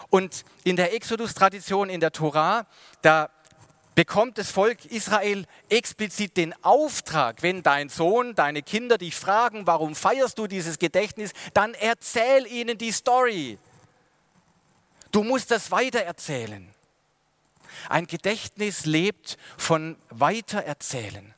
Und 0.08 0.44
in 0.62 0.76
der 0.76 0.94
Exodus-Tradition, 0.94 1.88
in 1.88 2.00
der 2.00 2.12
Torah, 2.12 2.66
da 3.02 3.30
bekommt 3.97 4.37
das 4.38 4.53
Volk 4.53 4.85
Israel 4.85 5.47
explizit 5.71 6.37
den 6.37 6.55
Auftrag, 6.62 7.43
wenn 7.43 7.65
dein 7.65 7.88
Sohn, 7.88 8.37
deine 8.37 8.62
Kinder 8.62 8.99
dich 8.99 9.17
fragen, 9.17 9.67
warum 9.67 9.97
feierst 9.97 10.38
du 10.38 10.47
dieses 10.47 10.79
Gedächtnis, 10.79 11.33
dann 11.55 11.75
erzähl 11.75 12.47
ihnen 12.47 12.79
die 12.79 12.93
Story. 12.93 13.59
Du 15.11 15.25
musst 15.25 15.50
das 15.50 15.71
weitererzählen. 15.71 16.69
Ein 17.88 18.07
Gedächtnis 18.07 18.85
lebt 18.85 19.38
von 19.57 19.97
Weitererzählen. 20.11 21.35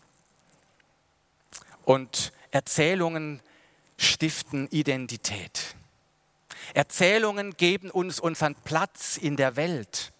Und 1.84 2.32
Erzählungen 2.50 3.40
stiften 3.98 4.66
Identität. 4.68 5.76
Erzählungen 6.74 7.56
geben 7.56 7.90
uns 7.90 8.18
unseren 8.18 8.56
Platz 8.56 9.16
in 9.16 9.36
der 9.36 9.54
Welt. 9.54 10.12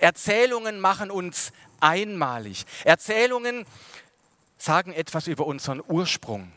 Erzählungen 0.00 0.80
machen 0.80 1.10
uns 1.10 1.52
einmalig. 1.80 2.64
Erzählungen 2.84 3.66
sagen 4.56 4.92
etwas 4.92 5.26
über 5.26 5.46
unseren 5.46 5.82
Ursprung. 5.86 6.52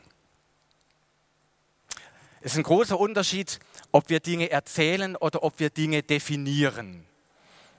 Es 2.41 2.53
ist 2.53 2.57
ein 2.57 2.63
großer 2.63 2.99
Unterschied, 2.99 3.59
ob 3.91 4.09
wir 4.09 4.19
Dinge 4.19 4.49
erzählen 4.49 5.15
oder 5.15 5.43
ob 5.43 5.59
wir 5.59 5.69
Dinge 5.69 6.01
definieren. 6.01 7.05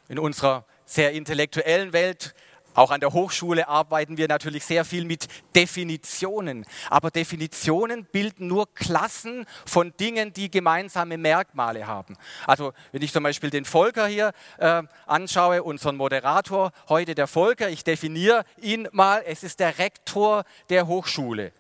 In 0.09 0.19
unserer 0.19 0.65
sehr 0.87 1.13
intellektuellen 1.13 1.93
Welt 1.93 2.35
auch 2.75 2.91
an 2.91 3.01
der 3.01 3.13
Hochschule 3.13 3.69
arbeiten 3.69 4.17
wir 4.17 4.29
natürlich 4.29 4.65
sehr 4.65 4.85
viel 4.85 5.05
mit 5.05 5.29
Definitionen. 5.55 6.65
Aber 6.89 7.11
Definitionen 7.11 8.05
bilden 8.07 8.47
nur 8.47 8.73
Klassen 8.75 9.47
von 9.67 9.93
Dingen, 9.99 10.33
die 10.33 10.51
gemeinsame 10.51 11.19
Merkmale 11.19 11.87
haben. 11.87 12.17
Also 12.47 12.73
wenn 12.93 13.03
ich 13.03 13.13
zum 13.13 13.23
Beispiel 13.23 13.51
den 13.51 13.65
Volker 13.65 14.07
hier 14.07 14.33
äh, 14.59 14.83
anschaue, 15.07 15.63
unseren 15.63 15.97
Moderator, 15.97 16.73
heute 16.89 17.15
der 17.15 17.27
Volker, 17.27 17.69
ich 17.69 17.85
definiere 17.85 18.45
ihn 18.61 18.89
mal, 18.93 19.23
es 19.27 19.43
ist 19.43 19.61
der 19.61 19.79
Rektor 19.79 20.45
der 20.71 20.87
Hochschule. 20.87 21.53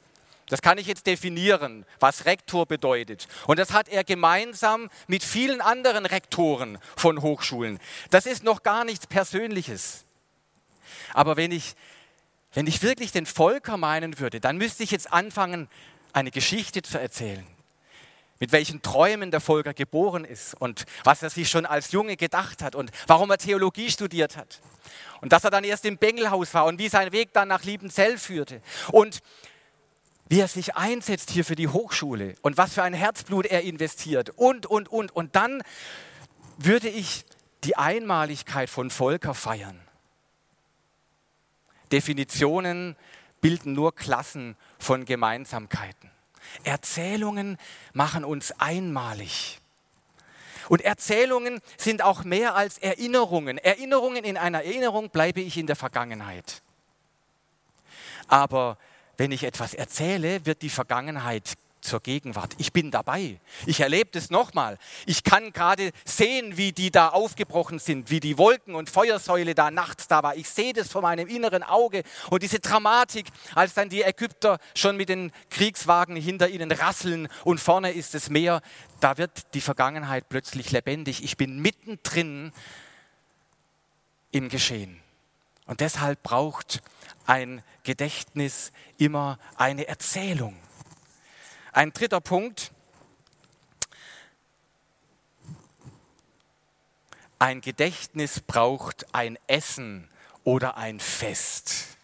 Das 0.49 0.61
kann 0.61 0.77
ich 0.77 0.87
jetzt 0.87 1.07
definieren, 1.07 1.87
was 1.99 2.27
Rektor 2.27 2.67
bedeutet. 2.67 3.27
Und 3.47 3.59
das 3.59 3.73
hat 3.73 3.89
er 3.89 4.05
gemeinsam 4.05 4.91
mit 5.07 5.23
vielen 5.23 5.61
anderen 5.61 6.05
Rektoren 6.05 6.79
von 6.97 7.23
Hochschulen. 7.23 7.79
Das 8.11 8.27
ist 8.27 8.45
noch 8.45 8.63
gar 8.63 8.85
nichts 8.85 9.07
Persönliches. 9.07 10.05
Aber 11.15 11.37
wenn 11.37 11.53
ich, 11.53 11.75
wenn 12.53 12.67
ich 12.67 12.83
wirklich 12.83 13.13
den 13.13 13.27
Volker 13.27 13.77
meinen 13.77 14.19
würde, 14.19 14.41
dann 14.41 14.59
müsste 14.59 14.83
ich 14.83 14.91
jetzt 14.91 15.13
anfangen, 15.13 15.69
eine 16.13 16.31
Geschichte 16.31 16.83
zu 16.83 16.99
erzählen. 16.99 17.47
Mit 18.39 18.53
welchen 18.53 18.83
Träumen 18.83 19.31
der 19.31 19.41
Volker 19.41 19.73
geboren 19.73 20.25
ist 20.25 20.55
und 20.55 20.85
was 21.05 21.23
er 21.23 21.31
sich 21.31 21.49
schon 21.49 21.65
als 21.65 21.93
Junge 21.93 22.17
gedacht 22.17 22.63
hat 22.63 22.75
und 22.75 22.91
warum 23.07 23.31
er 23.31 23.39
Theologie 23.39 23.91
studiert 23.91 24.37
hat. 24.37 24.61
Und 25.21 25.33
dass 25.33 25.45
er 25.45 25.51
dann 25.51 25.63
erst 25.63 25.85
im 25.85 25.97
Bengelhaus 25.97 26.53
war 26.53 26.65
und 26.65 26.79
wie 26.79 26.89
sein 26.89 27.13
Weg 27.13 27.33
dann 27.33 27.49
nach 27.49 27.63
Liebenzell 27.63 28.19
führte. 28.19 28.61
Und 28.91 29.23
wie 30.33 30.41
er 30.41 30.49
sich 30.49 30.77
einsetzt 30.77 31.31
hier 31.31 31.45
für 31.45 31.57
die 31.57 31.69
Hochschule 31.69 32.37
und 32.41 32.57
was 32.57 32.73
für 32.75 32.83
ein 32.83 32.95
Herzblut 32.95 33.47
er 33.47 33.63
investiert 33.63 34.31
und, 34.31 34.65
und, 34.67 34.89
und. 34.89 35.15
Und 35.15 35.37
dann 35.37 35.63
würde 36.57 36.89
ich 36.89 37.25
die 37.65 37.77
Einmaligkeit 37.77 38.71
von 38.71 38.91
Volker 38.91 39.35
feiern. 39.35 39.79
Definitionen 41.93 42.97
bilden 43.41 43.75
nur 43.75 43.95
Klassen 43.95 44.57
von 44.79 45.05
Gemeinsamkeiten. 45.05 46.11
Erzählungen 46.65 47.59
machen 47.93 48.25
uns 48.25 48.53
einmalig. 48.59 49.61
Und 50.69 50.81
Erzählungen 50.83 51.61
sind 51.77 52.03
auch 52.03 52.25
mehr 52.25 52.55
als 52.55 52.79
Erinnerungen. 52.79 53.59
Erinnerungen 53.59 54.25
in 54.25 54.37
einer 54.37 54.65
Erinnerung 54.65 55.11
bleibe 55.11 55.41
ich 55.41 55.57
in 55.59 55.67
der 55.67 55.77
Vergangenheit. 55.77 56.63
Aber 58.29 58.79
wenn 59.17 59.33
ich 59.33 59.45
etwas 59.45 59.75
erzähle, 59.75 60.47
wird 60.47 60.63
die 60.63 60.71
Vergangenheit 60.71 61.55
zur 61.83 62.01
Gegenwart. 62.01 62.55
Ich 62.59 62.73
bin 62.73 62.91
dabei. 62.91 63.41
Ich 63.67 63.81
erlebe 63.81 64.11
das 64.13 64.31
nochmal. 64.31 64.79
Ich 65.05 65.25
kann 65.25 65.53
gerade 65.53 65.91
sehen, 66.05 66.57
wie 66.57 66.73
die 66.73 66.91
da 66.91 67.09
aufgebrochen 67.09 67.79
sind, 67.79 68.09
wie 68.11 68.21
die 68.21 68.39
Wolken 68.39 68.75
und 68.75 68.89
Feuersäule 68.89 69.55
da 69.55 69.71
nachts 69.71 70.09
da 70.09 70.23
war. 70.23 70.37
Ich 70.37 70.49
sehe 70.49 70.73
das 70.73 70.89
vor 70.89 71.03
meinem 71.03 71.29
inneren 71.29 71.63
Auge 71.63 72.05
und 72.31 72.43
diese 72.43 72.61
Dramatik, 72.61 73.27
als 73.55 73.75
dann 73.75 73.89
die 73.89 74.03
Ägypter 74.03 74.59
schon 74.75 74.97
mit 74.97 75.09
den 75.09 75.33
Kriegswagen 75.51 76.17
hinter 76.17 76.49
ihnen 76.49 76.71
rasseln 76.71 77.29
und 77.45 77.59
vorne 77.59 77.93
ist 77.93 78.15
das 78.15 78.31
Meer, 78.31 78.63
da 79.01 79.19
wird 79.19 79.55
die 79.55 79.61
Vergangenheit 79.61 80.29
plötzlich 80.29 80.71
lebendig. 80.71 81.25
Ich 81.25 81.37
bin 81.37 81.61
mittendrin 81.61 82.53
im 84.31 84.49
Geschehen. 84.49 85.01
Und 85.67 85.81
deshalb 85.81 86.23
braucht 86.23 86.83
ein 87.27 87.63
Gedächtnis 87.85 88.73
immer 88.99 89.39
eine 89.57 89.87
Erzählung. 89.87 90.57
Ein 91.73 91.93
dritter 91.93 92.21
Punkt. 92.21 92.71
Ein 97.39 97.63
Gedächtnis 97.63 98.41
braucht 98.41 99.15
ein 99.15 99.39
Essen 99.47 100.09
oder 100.45 100.77
ein 100.77 101.01
Fest. 101.01 101.97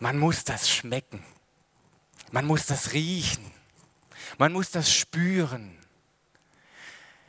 Man 0.00 0.18
muss 0.18 0.44
das 0.44 0.68
schmecken. 0.68 1.24
Man 2.32 2.46
muss 2.46 2.66
das 2.66 2.92
riechen. 2.92 3.52
Man 4.36 4.52
muss 4.52 4.70
das 4.70 4.92
spüren. 4.92 5.78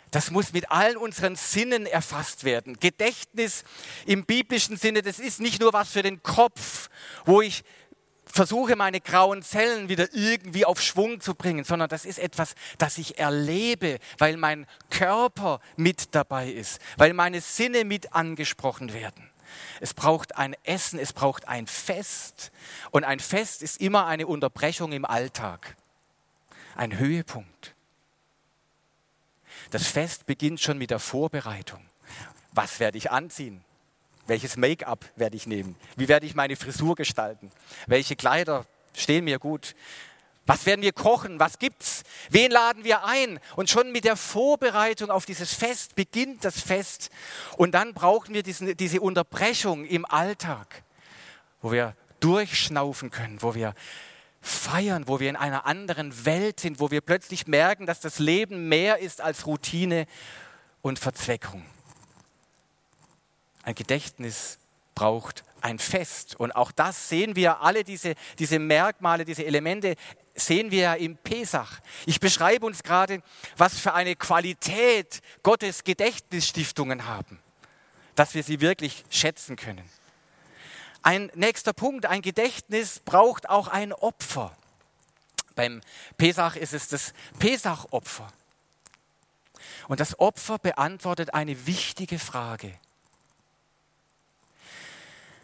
Das 0.10 0.30
muss 0.30 0.52
mit 0.52 0.72
allen 0.72 0.98
unseren 0.98 1.38
Sinnen 1.38 1.86
erfasst 1.86 2.44
werden. 2.44 2.78
Gedächtnis 2.80 3.64
im 4.06 4.26
biblischen 4.26 4.76
Sinne, 4.76 5.02
das 5.02 5.20
ist 5.20 5.40
nicht 5.40 5.62
nur 5.62 5.72
was 5.72 5.92
für 5.92 6.04
den 6.04 6.22
Kopf, 6.22 6.90
wo 7.24 7.42
ich 7.42 7.64
versuche, 8.32 8.76
meine 8.76 9.02
grauen 9.02 9.42
Zellen 9.44 9.90
wieder 9.90 10.14
irgendwie 10.14 10.66
auf 10.66 10.82
Schwung 10.82 11.22
zu 11.22 11.36
bringen, 11.36 11.64
sondern 11.64 11.90
das 11.90 12.06
ist 12.06 12.20
etwas, 12.20 12.56
das 12.78 12.98
ich 12.98 13.20
erlebe, 13.20 14.00
weil 14.18 14.38
mein 14.38 14.68
Körper 14.90 15.60
mit 15.76 16.14
dabei 16.16 16.50
ist, 16.50 16.80
weil 16.98 17.14
meine 17.14 17.42
Sinne 17.42 17.86
mit 17.86 18.14
angesprochen 18.14 18.94
werden. 18.94 19.30
Es 19.80 19.94
braucht 19.94 20.38
ein 20.38 20.56
Essen, 20.64 21.00
es 21.00 21.14
braucht 21.14 21.48
ein 21.48 21.68
Fest. 21.68 22.52
Und 22.92 23.04
ein 23.04 23.20
Fest 23.20 23.62
ist 23.62 23.82
immer 23.82 24.06
eine 24.06 24.28
Unterbrechung 24.28 24.92
im 24.92 25.06
Alltag, 25.06 25.76
ein 26.76 26.98
Höhepunkt. 26.98 27.76
Das 29.72 29.88
Fest 29.88 30.26
beginnt 30.26 30.60
schon 30.62 30.78
mit 30.78 30.92
der 30.92 31.00
Vorbereitung. 31.00 31.86
Was 32.54 32.80
werde 32.80 32.98
ich 32.98 33.12
anziehen? 33.12 33.64
Welches 34.28 34.58
Make-up 34.58 35.06
werde 35.16 35.36
ich 35.36 35.48
nehmen? 35.48 35.76
Wie 35.96 36.08
werde 36.08 36.26
ich 36.26 36.36
meine 36.36 36.56
Frisur 36.56 36.96
gestalten? 36.96 37.52
Welche 37.88 38.16
Kleider 38.16 38.66
stehen 38.96 39.26
mir 39.26 39.40
gut? 39.40 39.76
Was 40.46 40.66
werden 40.66 40.82
wir 40.82 40.92
kochen? 40.92 41.40
Was 41.40 41.60
gibt's? 41.60 42.04
Wen 42.30 42.52
laden 42.52 42.84
wir 42.84 43.06
ein? 43.06 43.40
Und 43.56 43.70
schon 43.70 43.92
mit 43.92 44.06
der 44.06 44.18
Vorbereitung 44.18 45.12
auf 45.12 45.26
dieses 45.26 45.54
Fest 45.54 45.96
beginnt 45.96 46.44
das 46.44 46.60
Fest. 46.60 47.10
Und 47.58 47.72
dann 47.72 47.94
brauchen 47.94 48.34
wir 48.34 48.44
diesen, 48.44 48.76
diese 48.76 49.02
Unterbrechung 49.02 49.86
im 49.86 50.06
Alltag, 50.06 50.84
wo 51.62 51.72
wir 51.72 51.96
durchschnaufen 52.20 53.12
können, 53.12 53.42
wo 53.42 53.56
wir 53.56 53.74
feiern, 54.42 55.08
wo 55.08 55.20
wir 55.20 55.30
in 55.30 55.36
einer 55.36 55.66
anderen 55.66 56.26
Welt 56.26 56.60
sind, 56.60 56.80
wo 56.80 56.90
wir 56.90 57.02
plötzlich 57.02 57.46
merken, 57.46 57.86
dass 57.86 58.00
das 58.00 58.18
Leben 58.18 58.68
mehr 58.68 58.98
ist 58.98 59.22
als 59.22 59.46
Routine 59.46 60.08
und 60.82 60.98
Verzweckung. 60.98 61.64
Ein 63.64 63.76
Gedächtnis 63.76 64.60
braucht 64.96 65.44
ein 65.62 65.80
Fest. 65.80 66.36
Und 66.36 66.52
auch 66.56 66.72
das 66.72 67.10
sehen 67.10 67.36
wir, 67.36 67.62
alle 67.62 67.84
diese, 67.84 68.16
diese 68.40 68.60
Merkmale, 68.60 69.26
diese 69.26 69.46
Elemente 69.46 69.96
sehen 70.36 70.72
wir 70.72 70.98
im 70.98 71.18
Pesach. 71.18 71.80
Ich 72.06 72.20
beschreibe 72.20 72.66
uns 72.66 72.84
gerade, 72.84 73.22
was 73.58 73.78
für 73.80 73.94
eine 73.94 74.16
Qualität 74.16 75.22
Gottes 75.44 75.84
Gedächtnisstiftungen 75.84 77.06
haben, 77.06 77.40
dass 78.16 78.34
wir 78.34 78.44
sie 78.44 78.62
wirklich 78.62 79.04
schätzen 79.10 79.56
können. 79.56 79.88
Ein 81.04 81.32
nächster 81.36 81.74
Punkt, 81.74 82.06
ein 82.06 82.22
Gedächtnis 82.22 83.00
braucht 83.00 83.50
auch 83.50 83.68
ein 83.68 83.92
Opfer. 83.92 84.56
Beim 85.56 85.82
Pesach 86.18 86.56
ist 86.56 86.74
es 86.74 86.88
das 86.88 87.14
Pesach-Opfer. 87.40 88.32
Und 89.88 90.00
das 90.00 90.20
Opfer 90.20 90.60
beantwortet 90.60 91.34
eine 91.34 91.66
wichtige 91.66 92.20
Frage. 92.20 92.74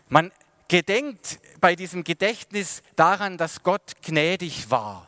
Man 0.09 0.31
gedenkt 0.67 1.39
bei 1.59 1.75
diesem 1.75 2.03
Gedächtnis 2.03 2.81
daran, 2.95 3.37
dass 3.37 3.63
Gott 3.63 4.01
gnädig 4.01 4.69
war, 4.69 5.07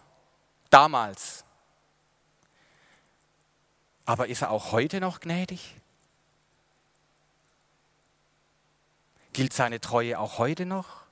damals. 0.69 1.45
Aber 4.05 4.27
ist 4.27 4.41
er 4.41 4.51
auch 4.51 4.71
heute 4.71 4.99
noch 4.99 5.19
gnädig? 5.19 5.75
Gilt 9.33 9.53
seine 9.53 9.79
Treue 9.79 10.19
auch 10.19 10.37
heute 10.37 10.65
noch? 10.65 11.03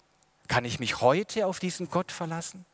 Kann 0.48 0.66
ich 0.66 0.80
mich 0.80 1.02
heute 1.02 1.46
auf 1.46 1.60
diesen 1.60 1.90
Gott 1.90 2.12
verlassen? 2.12 2.66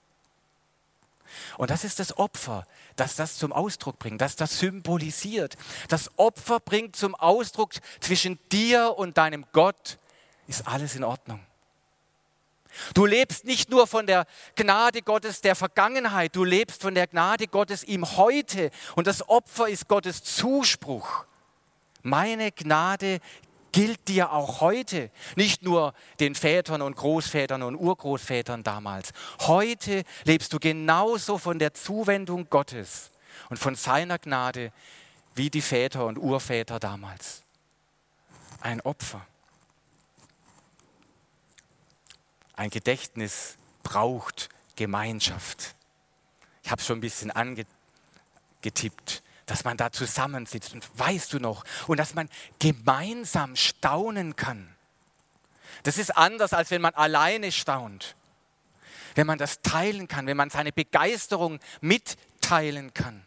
Und 1.58 1.70
das 1.70 1.84
ist 1.84 2.00
das 2.00 2.18
Opfer, 2.18 2.66
das 2.96 3.16
das 3.16 3.38
zum 3.38 3.52
Ausdruck 3.52 4.00
bringt, 4.00 4.22
das 4.22 4.36
das 4.36 4.60
symbolisiert. 4.60 5.58
Das 5.90 6.12
Opfer 6.18 6.60
bringt 6.60 6.96
zum 6.96 7.16
Ausdruck, 7.16 7.74
zwischen 8.00 8.40
dir 8.52 8.96
und 8.98 9.18
deinem 9.18 9.46
Gott 9.52 9.98
ist 10.48 10.68
alles 10.68 10.96
in 10.96 11.04
Ordnung. 11.04 11.40
Du 12.94 13.06
lebst 13.06 13.46
nicht 13.46 13.70
nur 13.70 13.88
von 13.88 14.08
der 14.08 14.26
Gnade 14.56 15.02
Gottes 15.02 15.42
der 15.42 15.56
Vergangenheit, 15.56 16.36
du 16.36 16.44
lebst 16.44 16.82
von 16.82 16.96
der 16.96 17.08
Gnade 17.08 17.48
Gottes 17.48 17.84
im 17.84 18.18
Heute. 18.18 18.72
Und 18.96 19.08
das 19.08 19.28
Opfer 19.30 19.70
ist 19.70 19.88
Gottes 19.88 20.24
Zuspruch. 20.24 21.26
Meine 22.02 22.52
Gnade 22.52 23.20
gilt 23.72 24.08
dir 24.08 24.32
auch 24.32 24.62
heute, 24.62 25.10
nicht 25.36 25.64
nur 25.64 25.94
den 26.20 26.36
Vätern 26.36 26.82
und 26.82 26.96
Großvätern 26.96 27.64
und 27.64 27.76
Urgroßvätern 27.76 28.64
damals. 28.64 29.12
Heute 29.42 30.04
lebst 30.26 30.54
du 30.54 30.60
genauso 30.60 31.38
von 31.38 31.60
der 31.60 31.74
Zuwendung 31.74 32.50
Gottes 32.50 33.12
und 33.50 33.58
von 33.58 33.76
seiner 33.76 34.20
Gnade 34.20 34.72
wie 35.36 35.50
die 35.50 35.62
Väter 35.62 36.06
und 36.06 36.18
Urväter 36.18 36.80
damals. 36.80 37.44
Ein 38.62 38.80
Opfer. 38.82 39.26
Ein 42.56 42.70
Gedächtnis 42.70 43.58
braucht 43.84 44.50
Gemeinschaft. 44.76 45.76
Ich 46.64 46.72
habe 46.72 46.80
es 46.80 46.88
schon 46.88 46.98
ein 46.98 47.02
bisschen 47.02 47.32
angetippt 47.32 49.24
dass 49.46 49.64
man 49.64 49.78
da 49.78 49.92
zusammensitzt 49.92 50.74
und 50.74 50.88
weißt 50.98 51.34
du 51.34 51.40
noch, 51.40 51.64
und 51.88 51.98
dass 51.98 52.14
man 52.14 52.30
gemeinsam 52.60 53.56
staunen 53.56 54.36
kann. 54.36 54.74
Das 55.84 55.98
ist 55.98 56.16
anders, 56.16 56.54
als 56.54 56.72
wenn 56.72 56.82
man 56.82 56.94
alleine 56.94 57.52
staunt. 57.52 58.16
Wenn 59.16 59.28
man 59.28 59.38
das 59.38 59.62
teilen 59.62 60.08
kann, 60.08 60.28
wenn 60.28 60.38
man 60.38 60.50
seine 60.50 60.72
Begeisterung 60.72 61.60
mitteilen 61.82 62.94
kann. 62.94 63.24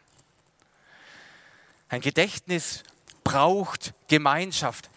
Ein 1.88 2.00
Gedächtnis 2.00 2.82
braucht 3.22 3.92
Gemeinschaft, 4.08 4.90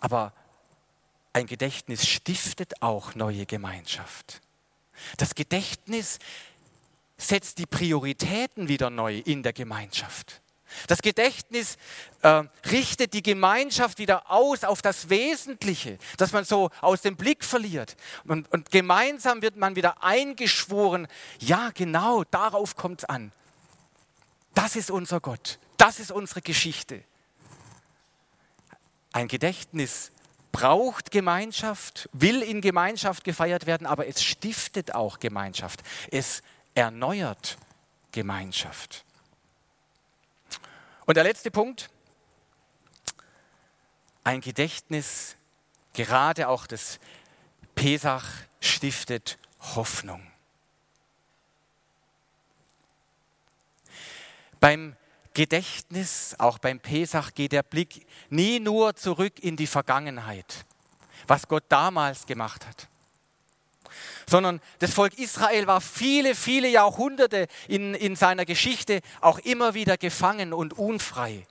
aber 0.00 0.32
ein 1.32 1.46
Gedächtnis 1.46 2.06
stiftet 2.06 2.82
auch 2.82 3.14
neue 3.14 3.46
Gemeinschaft. 3.46 4.40
Das 5.16 5.34
Gedächtnis 5.34 6.18
setzt 7.16 7.58
die 7.58 7.66
Prioritäten 7.66 8.68
wieder 8.68 8.90
neu 8.90 9.18
in 9.18 9.42
der 9.42 9.52
Gemeinschaft. 9.52 10.40
Das 10.86 11.02
Gedächtnis 11.02 11.76
äh, 12.22 12.44
richtet 12.70 13.12
die 13.12 13.22
Gemeinschaft 13.22 13.98
wieder 13.98 14.30
aus 14.30 14.62
auf 14.62 14.82
das 14.82 15.08
Wesentliche, 15.08 15.98
das 16.16 16.32
man 16.32 16.44
so 16.44 16.70
aus 16.80 17.02
dem 17.02 17.16
Blick 17.16 17.44
verliert. 17.44 17.96
Und, 18.24 18.50
und 18.52 18.70
gemeinsam 18.70 19.42
wird 19.42 19.56
man 19.56 19.74
wieder 19.74 20.02
eingeschworen, 20.02 21.08
ja 21.40 21.70
genau, 21.74 22.24
darauf 22.24 22.76
kommt 22.76 23.00
es 23.00 23.08
an. 23.08 23.32
Das 24.54 24.76
ist 24.76 24.90
unser 24.90 25.20
Gott, 25.20 25.58
das 25.76 25.98
ist 25.98 26.12
unsere 26.12 26.40
Geschichte. 26.40 27.02
Ein 29.12 29.26
Gedächtnis 29.26 30.12
braucht 30.52 31.10
Gemeinschaft, 31.10 32.08
will 32.12 32.42
in 32.42 32.60
Gemeinschaft 32.60 33.24
gefeiert 33.24 33.66
werden, 33.66 33.86
aber 33.86 34.06
es 34.06 34.22
stiftet 34.22 34.94
auch 34.94 35.20
Gemeinschaft. 35.20 35.82
Es 36.10 36.42
erneuert 36.74 37.56
Gemeinschaft. 38.12 39.04
Und 41.06 41.16
der 41.16 41.24
letzte 41.24 41.50
Punkt, 41.50 41.90
ein 44.24 44.40
Gedächtnis, 44.40 45.36
gerade 45.92 46.48
auch 46.48 46.66
das 46.66 47.00
Pesach, 47.74 48.24
stiftet 48.60 49.38
Hoffnung. 49.74 50.30
Beim 54.60 54.94
Gedächtnis, 55.34 56.34
auch 56.38 56.58
beim 56.58 56.80
Pesach, 56.80 57.34
geht 57.34 57.52
der 57.52 57.62
Blick 57.62 58.06
nie 58.30 58.60
nur 58.60 58.96
zurück 58.96 59.38
in 59.40 59.56
die 59.56 59.66
Vergangenheit, 59.66 60.66
was 61.26 61.46
Gott 61.46 61.64
damals 61.68 62.26
gemacht 62.26 62.66
hat, 62.66 62.88
sondern 64.26 64.60
das 64.78 64.92
Volk 64.92 65.18
Israel 65.18 65.66
war 65.66 65.80
viele, 65.80 66.34
viele 66.34 66.68
Jahrhunderte 66.68 67.46
in, 67.68 67.94
in 67.94 68.16
seiner 68.16 68.44
Geschichte 68.44 69.00
auch 69.20 69.38
immer 69.40 69.74
wieder 69.74 69.96
gefangen 69.96 70.52
und 70.52 70.72
unfrei. 70.72 71.46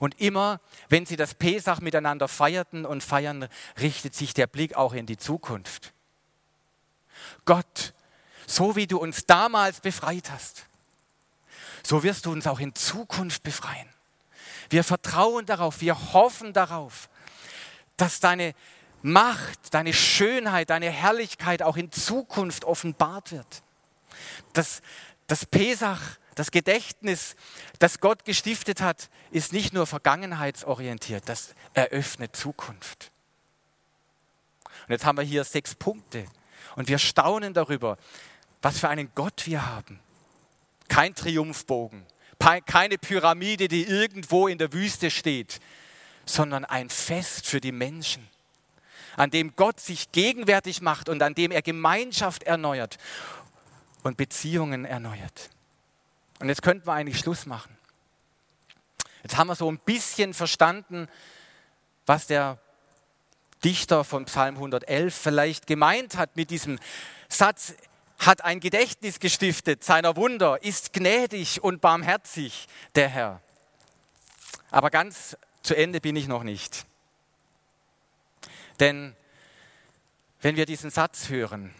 Und 0.00 0.20
immer, 0.20 0.60
wenn 0.88 1.06
sie 1.06 1.16
das 1.16 1.34
Pesach 1.34 1.80
miteinander 1.80 2.28
feierten 2.28 2.84
und 2.84 3.02
feiern, 3.02 3.48
richtet 3.80 4.14
sich 4.14 4.34
der 4.34 4.46
Blick 4.46 4.74
auch 4.74 4.92
in 4.92 5.06
die 5.06 5.16
Zukunft. 5.16 5.92
Gott, 7.44 7.94
so 8.46 8.76
wie 8.76 8.86
du 8.86 8.98
uns 8.98 9.26
damals 9.26 9.80
befreit 9.80 10.30
hast, 10.30 10.66
so 11.86 12.02
wirst 12.02 12.26
du 12.26 12.32
uns 12.32 12.46
auch 12.46 12.60
in 12.60 12.74
Zukunft 12.74 13.42
befreien. 13.42 13.88
Wir 14.70 14.84
vertrauen 14.84 15.46
darauf, 15.46 15.80
wir 15.80 16.12
hoffen 16.12 16.52
darauf, 16.52 17.08
dass 17.96 18.20
deine 18.20 18.54
Macht, 19.02 19.74
deine 19.74 19.92
Schönheit, 19.92 20.70
deine 20.70 20.90
Herrlichkeit 20.90 21.62
auch 21.62 21.76
in 21.76 21.92
Zukunft 21.92 22.64
offenbart 22.64 23.32
wird. 23.32 23.62
Das, 24.54 24.80
das 25.26 25.44
Pesach, 25.44 26.00
das 26.34 26.50
Gedächtnis, 26.50 27.36
das 27.78 28.00
Gott 28.00 28.24
gestiftet 28.24 28.80
hat, 28.80 29.10
ist 29.30 29.52
nicht 29.52 29.74
nur 29.74 29.86
vergangenheitsorientiert, 29.86 31.28
das 31.28 31.54
eröffnet 31.74 32.34
Zukunft. 32.34 33.12
Und 34.86 34.92
jetzt 34.92 35.04
haben 35.04 35.18
wir 35.18 35.24
hier 35.24 35.44
sechs 35.44 35.74
Punkte 35.74 36.24
und 36.76 36.88
wir 36.88 36.98
staunen 36.98 37.52
darüber, 37.52 37.98
was 38.62 38.78
für 38.78 38.88
einen 38.88 39.12
Gott 39.14 39.46
wir 39.46 39.66
haben. 39.66 40.00
Kein 40.88 41.14
Triumphbogen, 41.14 42.06
keine 42.66 42.98
Pyramide, 42.98 43.68
die 43.68 43.84
irgendwo 43.84 44.48
in 44.48 44.58
der 44.58 44.72
Wüste 44.72 45.10
steht, 45.10 45.60
sondern 46.26 46.64
ein 46.64 46.90
Fest 46.90 47.46
für 47.46 47.60
die 47.60 47.72
Menschen 47.72 48.28
an 49.16 49.30
dem 49.30 49.54
Gott 49.56 49.80
sich 49.80 50.12
gegenwärtig 50.12 50.80
macht 50.82 51.08
und 51.08 51.22
an 51.22 51.34
dem 51.34 51.50
er 51.50 51.62
Gemeinschaft 51.62 52.42
erneuert 52.42 52.98
und 54.02 54.16
Beziehungen 54.16 54.84
erneuert. 54.84 55.50
Und 56.40 56.48
jetzt 56.48 56.62
könnten 56.62 56.86
wir 56.86 56.92
eigentlich 56.92 57.18
Schluss 57.18 57.46
machen. 57.46 57.76
Jetzt 59.22 59.36
haben 59.36 59.46
wir 59.46 59.54
so 59.54 59.70
ein 59.70 59.78
bisschen 59.78 60.34
verstanden, 60.34 61.08
was 62.06 62.26
der 62.26 62.58
Dichter 63.64 64.04
von 64.04 64.26
Psalm 64.26 64.56
111 64.56 65.14
vielleicht 65.14 65.66
gemeint 65.66 66.18
hat 66.18 66.36
mit 66.36 66.50
diesem 66.50 66.78
Satz, 67.28 67.74
hat 68.26 68.44
ein 68.44 68.60
Gedächtnis 68.60 69.20
gestiftet 69.20 69.84
seiner 69.84 70.16
Wunder, 70.16 70.62
ist 70.62 70.92
gnädig 70.92 71.62
und 71.62 71.80
barmherzig 71.80 72.66
der 72.94 73.08
Herr. 73.08 73.40
Aber 74.70 74.90
ganz 74.90 75.36
zu 75.62 75.76
Ende 75.76 76.00
bin 76.00 76.16
ich 76.16 76.26
noch 76.26 76.42
nicht. 76.42 76.86
Denn 78.80 79.14
wenn 80.40 80.56
wir 80.56 80.66
diesen 80.66 80.90
Satz 80.90 81.28
hören, 81.28 81.74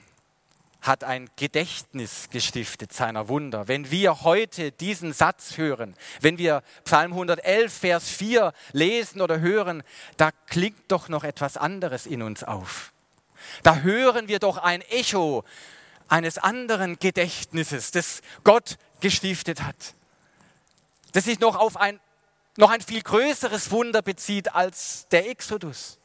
hat 0.80 1.02
ein 1.02 1.30
Gedächtnis 1.36 2.28
gestiftet 2.30 2.92
seiner 2.92 3.28
Wunder. 3.28 3.68
Wenn 3.68 3.90
wir 3.90 4.22
heute 4.22 4.70
diesen 4.70 5.14
Satz 5.14 5.56
hören, 5.56 5.94
wenn 6.20 6.36
wir 6.36 6.62
Psalm 6.84 7.12
111, 7.12 7.72
Vers 7.72 8.10
4 8.10 8.52
lesen 8.72 9.22
oder 9.22 9.40
hören, 9.40 9.82
da 10.18 10.30
klingt 10.46 10.80
doch 10.88 11.08
noch 11.08 11.24
etwas 11.24 11.56
anderes 11.56 12.04
in 12.04 12.22
uns 12.22 12.44
auf. 12.44 12.92
Da 13.62 13.76
hören 13.76 14.28
wir 14.28 14.38
doch 14.38 14.58
ein 14.58 14.82
Echo 14.82 15.44
eines 16.08 16.38
anderen 16.38 16.98
Gedächtnisses, 16.98 17.90
das 17.90 18.20
Gott 18.44 18.76
gestiftet 19.00 19.62
hat, 19.62 19.94
das 21.12 21.24
sich 21.24 21.40
noch 21.40 21.56
auf 21.56 21.76
ein, 21.76 22.00
noch 22.56 22.70
ein 22.70 22.80
viel 22.80 23.02
größeres 23.02 23.70
Wunder 23.70 24.02
bezieht 24.02 24.54
als 24.54 25.08
der 25.08 25.28
Exodus. 25.28 25.98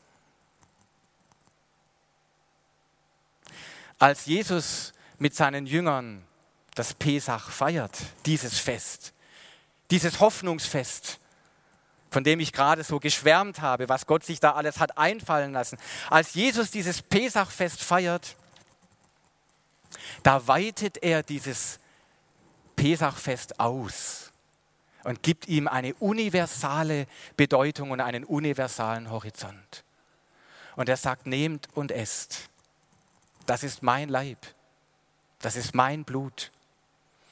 Als 3.97 4.25
Jesus 4.25 4.93
mit 5.17 5.35
seinen 5.35 5.65
Jüngern 5.65 6.25
das 6.75 6.93
Pesach 6.93 7.49
feiert, 7.49 7.97
dieses 8.25 8.57
Fest, 8.57 9.13
dieses 9.91 10.21
Hoffnungsfest, 10.21 11.19
von 12.09 12.23
dem 12.23 12.39
ich 12.39 12.53
gerade 12.53 12.83
so 12.83 12.99
geschwärmt 12.99 13.61
habe, 13.61 13.89
was 13.89 14.05
Gott 14.05 14.23
sich 14.23 14.39
da 14.39 14.53
alles 14.53 14.79
hat 14.79 14.97
einfallen 14.97 15.51
lassen. 15.51 15.77
Als 16.09 16.33
Jesus 16.33 16.71
dieses 16.71 17.01
Pesachfest 17.01 17.83
feiert, 17.83 18.35
da 20.23 20.47
weitet 20.47 21.01
er 21.03 21.23
dieses 21.23 21.79
Pesachfest 22.75 23.59
aus 23.59 24.31
und 25.03 25.23
gibt 25.23 25.47
ihm 25.47 25.67
eine 25.67 25.93
universale 25.95 27.07
Bedeutung 27.35 27.91
und 27.91 28.01
einen 28.01 28.23
universalen 28.23 29.09
Horizont. 29.09 29.83
Und 30.75 30.89
er 30.89 30.97
sagt, 30.97 31.25
nehmt 31.25 31.67
und 31.73 31.91
esst. 31.91 32.49
Das 33.45 33.63
ist 33.63 33.83
mein 33.83 34.09
Leib. 34.09 34.37
Das 35.39 35.55
ist 35.55 35.73
mein 35.73 36.03
Blut, 36.03 36.51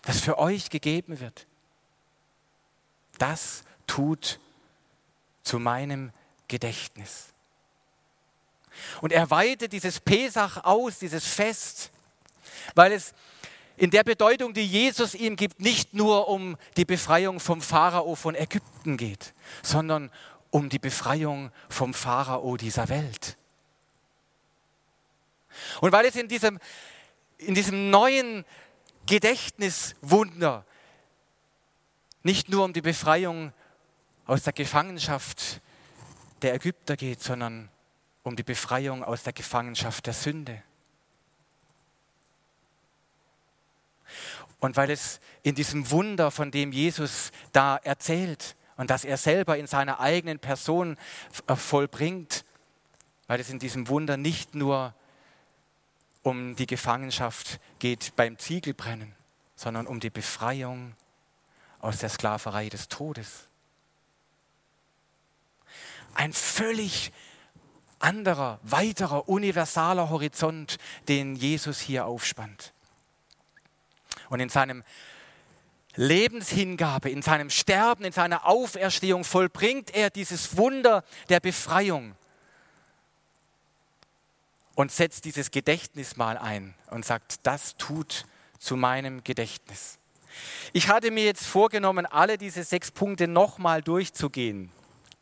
das 0.03 0.21
für 0.21 0.39
euch 0.39 0.69
gegeben 0.69 1.19
wird. 1.19 1.45
Das 3.17 3.63
tut 3.85 4.39
zu 5.43 5.59
meinem 5.59 6.11
Gedächtnis. 6.47 7.33
Und 9.01 9.11
er 9.11 9.29
weitet 9.29 9.73
dieses 9.73 9.99
Pesach 9.99 10.63
aus, 10.63 10.99
dieses 10.99 11.25
Fest, 11.25 11.91
weil 12.75 12.91
es 12.91 13.13
in 13.77 13.91
der 13.91 14.03
Bedeutung, 14.03 14.53
die 14.53 14.65
Jesus 14.65 15.13
ihm 15.13 15.35
gibt, 15.35 15.59
nicht 15.59 15.93
nur 15.93 16.27
um 16.27 16.57
die 16.77 16.85
Befreiung 16.85 17.39
vom 17.39 17.61
Pharao 17.61 18.15
von 18.15 18.35
Ägypten 18.35 18.97
geht, 18.97 19.33
sondern 19.61 20.11
um 20.49 20.69
die 20.69 20.79
Befreiung 20.79 21.51
vom 21.69 21.93
Pharao 21.93 22.57
dieser 22.57 22.89
Welt. 22.89 23.37
Und 25.81 25.91
weil 25.91 26.05
es 26.05 26.15
in 26.15 26.27
diesem, 26.27 26.59
in 27.37 27.53
diesem 27.53 27.89
neuen 27.89 28.45
Gedächtniswunder 29.05 30.65
nicht 32.23 32.49
nur 32.49 32.65
um 32.65 32.73
die 32.73 32.81
Befreiung 32.81 33.53
aus 34.25 34.43
der 34.43 34.53
Gefangenschaft 34.53 35.61
der 36.41 36.55
Ägypter 36.55 36.95
geht, 36.97 37.21
sondern 37.21 37.69
um 38.23 38.35
die 38.35 38.43
Befreiung 38.43 39.03
aus 39.03 39.23
der 39.23 39.33
Gefangenschaft 39.33 40.05
der 40.05 40.13
Sünde. 40.13 40.61
Und 44.59 44.75
weil 44.75 44.89
es 44.89 45.19
in 45.43 45.55
diesem 45.55 45.91
Wunder, 45.91 46.31
von 46.31 46.51
dem 46.51 46.71
Jesus 46.71 47.31
da 47.51 47.77
erzählt 47.77 48.55
und 48.75 48.89
das 48.89 49.05
er 49.05 49.17
selber 49.17 49.57
in 49.57 49.67
seiner 49.67 49.99
eigenen 49.99 50.39
Person 50.39 50.97
äh, 51.47 51.55
vollbringt, 51.55 52.45
weil 53.27 53.39
es 53.39 53.49
in 53.49 53.59
diesem 53.59 53.87
Wunder 53.87 54.17
nicht 54.17 54.55
nur 54.55 54.93
um 56.23 56.55
die 56.55 56.67
Gefangenschaft 56.67 57.59
geht 57.79 58.15
beim 58.15 58.37
Ziegelbrennen, 58.37 59.13
sondern 59.55 59.87
um 59.87 59.99
die 59.99 60.09
Befreiung 60.09 60.95
aus 61.79 61.99
der 61.99 62.09
Sklaverei 62.09 62.69
des 62.69 62.87
Todes. 62.87 63.47
Ein 66.13 66.33
völlig 66.33 67.11
anderer, 67.99 68.59
weiterer, 68.63 69.29
universaler 69.29 70.09
Horizont, 70.09 70.77
den 71.07 71.35
Jesus 71.35 71.79
hier 71.79 72.05
aufspannt. 72.05 72.73
Und 74.29 74.39
in 74.39 74.49
seinem 74.49 74.83
Lebenshingabe, 75.95 77.09
in 77.09 77.21
seinem 77.21 77.49
Sterben, 77.49 78.05
in 78.05 78.11
seiner 78.11 78.45
Auferstehung 78.45 79.23
vollbringt 79.23 79.95
er 79.95 80.09
dieses 80.09 80.55
Wunder 80.55 81.03
der 81.29 81.39
Befreiung 81.39 82.15
und 84.75 84.91
setzt 84.91 85.25
dieses 85.25 85.49
Gedächtnis 85.49 86.17
mal 86.17 86.37
ein 86.37 86.75
und 86.91 87.03
sagt, 87.03 87.39
das 87.47 87.75
tut 87.77 88.25
zu 88.59 88.75
meinem 88.75 89.23
Gedächtnis. 89.23 89.97
Ich 90.71 90.87
hatte 90.87 91.09
mir 91.09 91.25
jetzt 91.25 91.47
vorgenommen, 91.47 92.05
alle 92.05 92.37
diese 92.37 92.63
sechs 92.63 92.91
Punkte 92.91 93.27
nochmal 93.27 93.81
durchzugehen, 93.81 94.71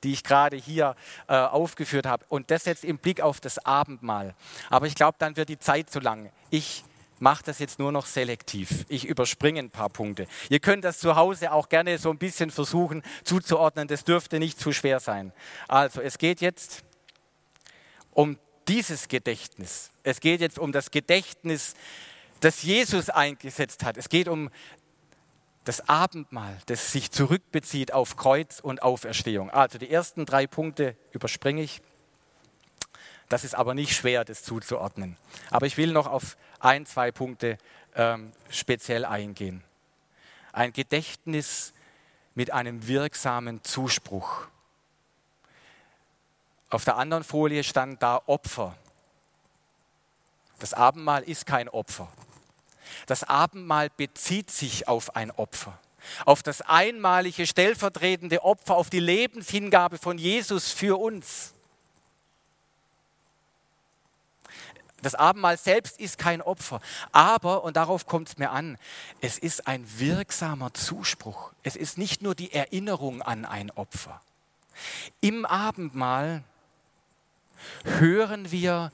die 0.03 0.11
ich 0.11 0.25
gerade 0.25 0.57
hier 0.57 0.97
äh, 1.29 1.35
aufgeführt 1.35 2.05
habe. 2.05 2.25
Und 2.27 2.51
das 2.51 2.65
jetzt 2.65 2.83
im 2.83 2.97
Blick 2.97 3.21
auf 3.21 3.39
das 3.39 3.65
Abendmahl. 3.65 4.35
Aber 4.69 4.87
ich 4.87 4.95
glaube, 4.95 5.15
dann 5.19 5.37
wird 5.37 5.47
die 5.47 5.59
Zeit 5.59 5.89
zu 5.89 6.01
lang. 6.01 6.31
Ich 6.49 6.83
mache 7.19 7.43
das 7.43 7.59
jetzt 7.59 7.79
nur 7.79 7.91
noch 7.91 8.05
selektiv. 8.05 8.85
Ich 8.89 9.05
überspringe 9.05 9.59
ein 9.59 9.69
paar 9.69 9.89
Punkte. 9.89 10.27
Ihr 10.49 10.59
könnt 10.59 10.83
das 10.83 10.99
zu 10.99 11.15
Hause 11.15 11.51
auch 11.51 11.69
gerne 11.69 11.97
so 11.97 12.09
ein 12.09 12.17
bisschen 12.17 12.51
versuchen 12.51 13.03
zuzuordnen. 13.23 13.87
Das 13.87 14.03
dürfte 14.03 14.39
nicht 14.39 14.59
zu 14.59 14.71
schwer 14.71 14.99
sein. 14.99 15.31
Also, 15.67 16.01
es 16.01 16.17
geht 16.17 16.41
jetzt 16.41 16.83
um 18.11 18.37
dieses 18.67 19.07
Gedächtnis. 19.07 19.91
Es 20.03 20.19
geht 20.19 20.41
jetzt 20.41 20.59
um 20.59 20.71
das 20.71 20.91
Gedächtnis, 20.91 21.75
das 22.39 22.63
Jesus 22.63 23.09
eingesetzt 23.09 23.83
hat. 23.83 23.97
Es 23.97 24.09
geht 24.09 24.27
um 24.27 24.49
das 25.63 25.89
Abendmahl, 25.89 26.57
das 26.67 26.91
sich 26.91 27.11
zurückbezieht 27.11 27.91
auf 27.91 28.17
Kreuz 28.17 28.59
und 28.59 28.83
Auferstehung. 28.83 29.49
Also 29.49 29.77
die 29.77 29.89
ersten 29.89 30.25
drei 30.25 30.47
Punkte 30.47 30.95
überspringe 31.11 31.61
ich. 31.61 31.81
Das 33.29 33.43
ist 33.43 33.55
aber 33.55 33.73
nicht 33.73 33.95
schwer, 33.95 34.23
das 34.23 34.43
zuzuordnen. 34.43 35.17
Aber 35.49 35.65
ich 35.65 35.77
will 35.77 35.91
noch 35.91 36.07
auf 36.07 36.37
ein, 36.59 36.85
zwei 36.85 37.11
Punkte 37.11 37.57
ähm, 37.95 38.31
speziell 38.49 39.05
eingehen. 39.05 39.63
Ein 40.53 40.73
Gedächtnis 40.73 41.73
mit 42.35 42.51
einem 42.51 42.87
wirksamen 42.87 43.63
Zuspruch. 43.63 44.47
Auf 46.69 46.83
der 46.85 46.97
anderen 46.97 47.23
Folie 47.23 47.63
stand 47.63 48.03
da 48.03 48.21
Opfer. 48.25 48.75
Das 50.59 50.73
Abendmahl 50.73 51.23
ist 51.23 51.45
kein 51.45 51.69
Opfer. 51.69 52.11
Das 53.07 53.23
Abendmahl 53.23 53.89
bezieht 53.89 54.51
sich 54.51 54.87
auf 54.87 55.15
ein 55.15 55.31
Opfer, 55.31 55.77
auf 56.25 56.43
das 56.43 56.61
einmalige 56.61 57.47
stellvertretende 57.47 58.43
Opfer, 58.43 58.75
auf 58.75 58.89
die 58.89 58.99
Lebenshingabe 58.99 59.97
von 59.97 60.17
Jesus 60.17 60.71
für 60.71 60.99
uns. 60.99 61.54
Das 65.05 65.13
Abendmahl 65.13 65.55
selbst 65.55 65.99
ist 65.99 66.17
kein 66.17 66.41
Opfer, 66.41 66.81
aber, 67.11 67.63
und 67.63 67.77
darauf 67.77 68.07
kommt 68.07 68.27
es 68.27 68.37
mir 68.39 68.49
an, 68.49 68.75
es 69.21 69.37
ist 69.37 69.67
ein 69.67 69.85
wirksamer 69.99 70.73
Zuspruch. 70.73 71.53
Es 71.61 71.75
ist 71.75 71.99
nicht 71.99 72.23
nur 72.23 72.33
die 72.33 72.51
Erinnerung 72.51 73.21
an 73.21 73.45
ein 73.45 73.69
Opfer. 73.69 74.19
Im 75.21 75.45
Abendmahl 75.45 76.43
hören 77.83 78.51
wir 78.51 78.91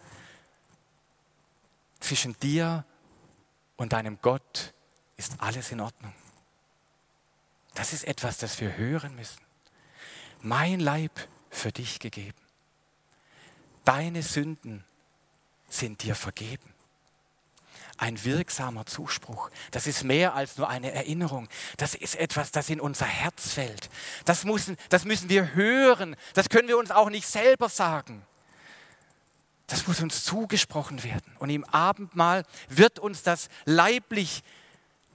zwischen 2.01 2.37
dir 2.41 2.83
und 3.77 3.93
deinem 3.93 4.19
Gott 4.21 4.73
ist 5.15 5.35
alles 5.37 5.71
in 5.71 5.79
Ordnung. 5.79 6.13
Das 7.73 7.93
ist 7.93 8.03
etwas, 8.03 8.37
das 8.37 8.59
wir 8.59 8.75
hören 8.75 9.15
müssen. 9.15 9.39
Mein 10.41 10.81
Leib 10.81 11.13
für 11.49 11.71
dich 11.71 12.01
gegeben. 12.01 12.37
Deine 13.85 14.23
Sünden 14.23 14.83
sind 15.71 16.03
dir 16.03 16.15
vergeben. 16.15 16.73
Ein 17.97 18.23
wirksamer 18.23 18.85
Zuspruch. 18.85 19.51
Das 19.69 19.85
ist 19.85 20.03
mehr 20.03 20.33
als 20.33 20.57
nur 20.57 20.67
eine 20.67 20.91
Erinnerung. 20.91 21.47
Das 21.77 21.93
ist 21.93 22.15
etwas, 22.15 22.51
das 22.51 22.69
in 22.69 22.81
unser 22.81 23.05
Herz 23.05 23.53
fällt. 23.53 23.89
Das 24.25 24.43
müssen, 24.43 24.75
das 24.89 25.05
müssen 25.05 25.29
wir 25.29 25.53
hören. 25.53 26.15
Das 26.33 26.49
können 26.49 26.67
wir 26.67 26.79
uns 26.79 26.89
auch 26.89 27.09
nicht 27.09 27.27
selber 27.27 27.69
sagen. 27.69 28.25
Das 29.67 29.87
muss 29.87 30.01
uns 30.01 30.23
zugesprochen 30.23 31.03
werden. 31.03 31.31
Und 31.39 31.49
im 31.49 31.63
Abendmahl 31.63 32.43
wird 32.69 32.99
uns 32.99 33.23
das 33.23 33.49
leiblich, 33.65 34.43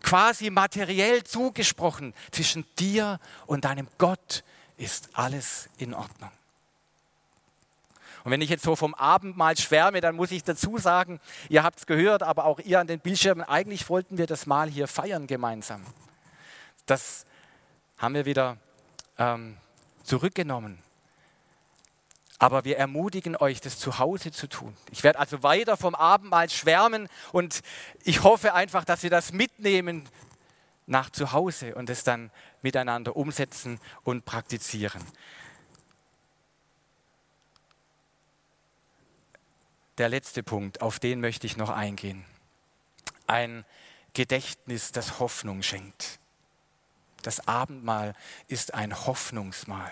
quasi 0.00 0.50
materiell 0.50 1.24
zugesprochen. 1.24 2.14
Zwischen 2.30 2.64
dir 2.78 3.18
und 3.46 3.64
deinem 3.64 3.88
Gott 3.98 4.44
ist 4.76 5.10
alles 5.12 5.68
in 5.76 5.92
Ordnung. 5.92 6.30
Und 8.26 8.32
wenn 8.32 8.40
ich 8.40 8.50
jetzt 8.50 8.64
so 8.64 8.74
vom 8.74 8.92
Abendmahl 8.94 9.56
schwärme, 9.56 10.00
dann 10.00 10.16
muss 10.16 10.32
ich 10.32 10.42
dazu 10.42 10.78
sagen, 10.78 11.20
ihr 11.48 11.62
habt 11.62 11.78
es 11.78 11.86
gehört, 11.86 12.24
aber 12.24 12.44
auch 12.44 12.58
ihr 12.58 12.80
an 12.80 12.88
den 12.88 12.98
Bildschirmen, 12.98 13.44
eigentlich 13.44 13.88
wollten 13.88 14.18
wir 14.18 14.26
das 14.26 14.46
Mahl 14.46 14.68
hier 14.68 14.88
feiern 14.88 15.28
gemeinsam. 15.28 15.80
Das 16.86 17.24
haben 17.98 18.16
wir 18.16 18.26
wieder 18.26 18.56
ähm, 19.16 19.56
zurückgenommen. 20.02 20.82
Aber 22.40 22.64
wir 22.64 22.78
ermutigen 22.78 23.36
euch, 23.36 23.60
das 23.60 23.78
zu 23.78 24.00
Hause 24.00 24.32
zu 24.32 24.48
tun. 24.48 24.76
Ich 24.90 25.04
werde 25.04 25.20
also 25.20 25.44
weiter 25.44 25.76
vom 25.76 25.94
Abendmahl 25.94 26.50
schwärmen 26.50 27.08
und 27.30 27.62
ich 28.02 28.24
hoffe 28.24 28.54
einfach, 28.54 28.84
dass 28.84 29.04
wir 29.04 29.10
das 29.10 29.32
mitnehmen 29.32 30.08
nach 30.86 31.10
zu 31.10 31.30
Hause 31.30 31.76
und 31.76 31.90
es 31.90 32.02
dann 32.02 32.32
miteinander 32.60 33.14
umsetzen 33.14 33.78
und 34.02 34.24
praktizieren. 34.24 35.04
Der 39.98 40.08
letzte 40.08 40.42
Punkt, 40.42 40.82
auf 40.82 40.98
den 40.98 41.20
möchte 41.20 41.46
ich 41.46 41.56
noch 41.56 41.70
eingehen. 41.70 42.24
Ein 43.26 43.64
Gedächtnis, 44.12 44.92
das 44.92 45.18
Hoffnung 45.20 45.62
schenkt. 45.62 46.18
Das 47.22 47.48
Abendmahl 47.48 48.14
ist 48.46 48.74
ein 48.74 49.06
Hoffnungsmahl. 49.06 49.90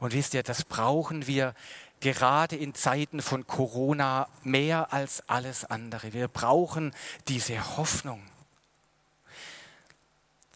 Und 0.00 0.12
wisst 0.12 0.34
ihr, 0.34 0.42
das 0.42 0.64
brauchen 0.64 1.26
wir 1.26 1.54
gerade 2.00 2.56
in 2.56 2.74
Zeiten 2.74 3.20
von 3.20 3.46
Corona 3.46 4.28
mehr 4.42 4.92
als 4.92 5.28
alles 5.28 5.64
andere. 5.64 6.12
Wir 6.12 6.28
brauchen 6.28 6.94
diese 7.26 7.76
Hoffnung. 7.76 8.22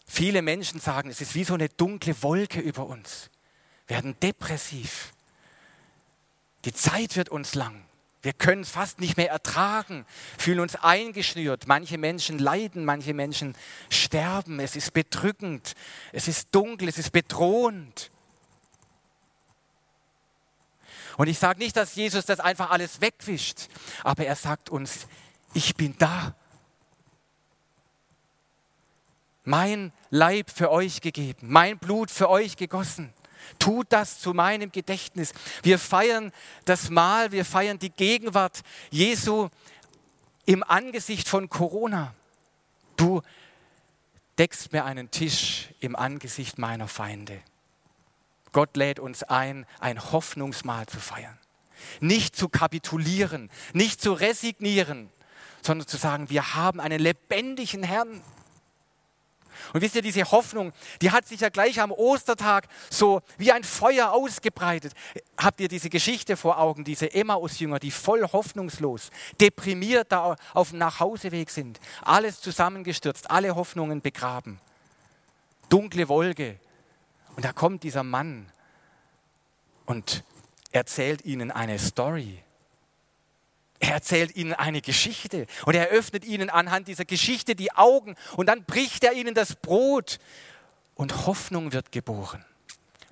Viele 0.07 0.41
Menschen 0.41 0.79
sagen, 0.79 1.09
es 1.09 1.21
ist 1.21 1.35
wie 1.35 1.43
so 1.43 1.55
eine 1.55 1.69
dunkle 1.69 2.21
Wolke 2.23 2.59
über 2.59 2.85
uns. 2.85 3.29
werden 3.87 4.17
depressiv. 4.21 5.11
Die 6.63 6.73
Zeit 6.73 7.17
wird 7.17 7.29
uns 7.29 7.53
lang. 7.53 7.83
Wir 8.23 8.31
können 8.31 8.61
es 8.61 8.69
fast 8.69 9.01
nicht 9.01 9.17
mehr 9.17 9.29
ertragen, 9.29 10.05
fühlen 10.37 10.61
uns 10.61 10.77
eingeschnürt. 10.77 11.67
Manche 11.67 11.97
Menschen 11.97 12.39
leiden, 12.39 12.85
manche 12.85 13.13
Menschen 13.13 13.53
sterben. 13.89 14.61
Es 14.61 14.77
ist 14.77 14.93
bedrückend, 14.93 15.73
es 16.13 16.29
ist 16.29 16.55
dunkel, 16.55 16.87
es 16.87 16.97
ist 16.97 17.11
bedrohend. 17.11 18.11
Und 21.17 21.27
ich 21.27 21.37
sage 21.37 21.59
nicht, 21.59 21.75
dass 21.75 21.95
Jesus 21.95 22.25
das 22.25 22.39
einfach 22.39 22.71
alles 22.71 23.01
wegwischt, 23.01 23.67
aber 24.03 24.25
er 24.25 24.37
sagt 24.37 24.69
uns, 24.69 25.07
ich 25.53 25.75
bin 25.75 25.95
da. 25.97 26.33
Mein 29.43 29.91
Leib 30.09 30.49
für 30.49 30.71
euch 30.71 31.01
gegeben, 31.01 31.47
mein 31.51 31.77
Blut 31.77 32.09
für 32.09 32.29
euch 32.29 32.55
gegossen. 32.55 33.13
Tut 33.59 33.87
das 33.89 34.19
zu 34.19 34.33
meinem 34.33 34.71
Gedächtnis. 34.71 35.33
Wir 35.61 35.79
feiern 35.79 36.31
das 36.65 36.89
Mahl, 36.89 37.31
wir 37.31 37.45
feiern 37.45 37.79
die 37.79 37.89
Gegenwart 37.89 38.61
Jesu 38.89 39.49
im 40.45 40.63
Angesicht 40.63 41.27
von 41.27 41.49
Corona. 41.49 42.13
Du 42.95 43.21
deckst 44.37 44.71
mir 44.71 44.85
einen 44.85 45.11
Tisch 45.11 45.69
im 45.79 45.95
Angesicht 45.95 46.57
meiner 46.57 46.87
Feinde. 46.87 47.41
Gott 48.51 48.77
lädt 48.77 48.99
uns 48.99 49.23
ein, 49.23 49.65
ein 49.79 50.11
Hoffnungsmahl 50.11 50.85
zu 50.85 50.99
feiern. 50.99 51.37
Nicht 51.99 52.35
zu 52.35 52.49
kapitulieren, 52.49 53.49
nicht 53.73 54.01
zu 54.01 54.13
resignieren, 54.13 55.09
sondern 55.61 55.87
zu 55.87 55.97
sagen, 55.97 56.29
wir 56.29 56.55
haben 56.55 56.79
einen 56.79 56.99
lebendigen 56.99 57.83
Herrn. 57.83 58.21
Und 59.73 59.81
wisst 59.81 59.95
ihr, 59.95 60.01
diese 60.01 60.29
Hoffnung, 60.31 60.73
die 61.01 61.11
hat 61.11 61.27
sich 61.27 61.41
ja 61.41 61.49
gleich 61.49 61.79
am 61.79 61.91
Ostertag 61.91 62.67
so 62.89 63.21
wie 63.37 63.51
ein 63.51 63.63
Feuer 63.63 64.11
ausgebreitet. 64.11 64.93
Habt 65.37 65.59
ihr 65.59 65.67
diese 65.67 65.89
Geschichte 65.89 66.37
vor 66.37 66.59
Augen, 66.59 66.83
diese 66.83 67.13
Emmaus-Jünger, 67.13 67.79
die 67.79 67.91
voll 67.91 68.23
hoffnungslos, 68.23 69.09
deprimiert 69.39 70.11
da 70.11 70.35
auf 70.53 70.69
dem 70.69 70.79
Nachhauseweg 70.79 71.49
sind, 71.49 71.79
alles 72.01 72.41
zusammengestürzt, 72.41 73.31
alle 73.31 73.55
Hoffnungen 73.55 74.01
begraben. 74.01 74.59
Dunkle 75.69 76.07
Wolke, 76.07 76.59
und 77.35 77.45
da 77.45 77.51
kommt 77.51 77.83
dieser 77.83 78.03
Mann 78.03 78.47
und 79.85 80.23
erzählt 80.71 81.25
ihnen 81.25 81.51
eine 81.51 81.79
Story. 81.79 82.42
Er 83.83 83.95
erzählt 83.95 84.37
ihnen 84.37 84.53
eine 84.53 84.81
Geschichte 84.81 85.45
und 85.65 85.75
er 85.75 85.89
öffnet 85.89 86.23
ihnen 86.23 86.49
anhand 86.49 86.87
dieser 86.87 87.03
Geschichte 87.03 87.53
die 87.53 87.73
Augen 87.73 88.15
und 88.37 88.45
dann 88.45 88.63
bricht 88.63 89.03
er 89.03 89.11
ihnen 89.11 89.35
das 89.35 89.57
Brot 89.57 90.19
und 90.95 91.27
Hoffnung 91.27 91.73
wird 91.73 91.91
geboren. 91.91 92.45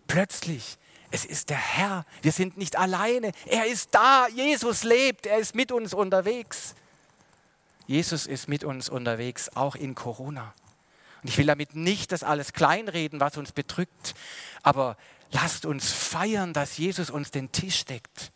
Plötzlich, 0.07 0.77
es 1.11 1.25
ist 1.25 1.49
der 1.49 1.57
Herr, 1.57 2.05
wir 2.21 2.31
sind 2.31 2.55
nicht 2.55 2.77
alleine, 2.77 3.33
er 3.47 3.65
ist 3.65 3.93
da, 3.93 4.29
Jesus 4.29 4.83
lebt, 4.83 5.25
er 5.25 5.39
ist 5.39 5.55
mit 5.55 5.73
uns 5.73 5.93
unterwegs. 5.93 6.73
Jesus 7.85 8.25
ist 8.25 8.47
mit 8.47 8.63
uns 8.63 8.87
unterwegs, 8.87 9.49
auch 9.53 9.75
in 9.75 9.93
Corona. 9.93 10.53
Und 11.21 11.27
ich 11.27 11.37
will 11.37 11.47
damit 11.47 11.75
nicht 11.75 12.13
das 12.13 12.23
alles 12.23 12.53
kleinreden, 12.53 13.19
was 13.19 13.35
uns 13.35 13.51
bedrückt, 13.51 14.15
aber 14.63 14.95
lasst 15.31 15.65
uns 15.65 15.91
feiern, 15.91 16.53
dass 16.53 16.77
Jesus 16.77 17.09
uns 17.09 17.29
den 17.29 17.51
Tisch 17.51 17.83
deckt. 17.83 18.31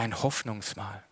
Ein 0.00 0.22
Hoffnungsmahl. 0.22 1.02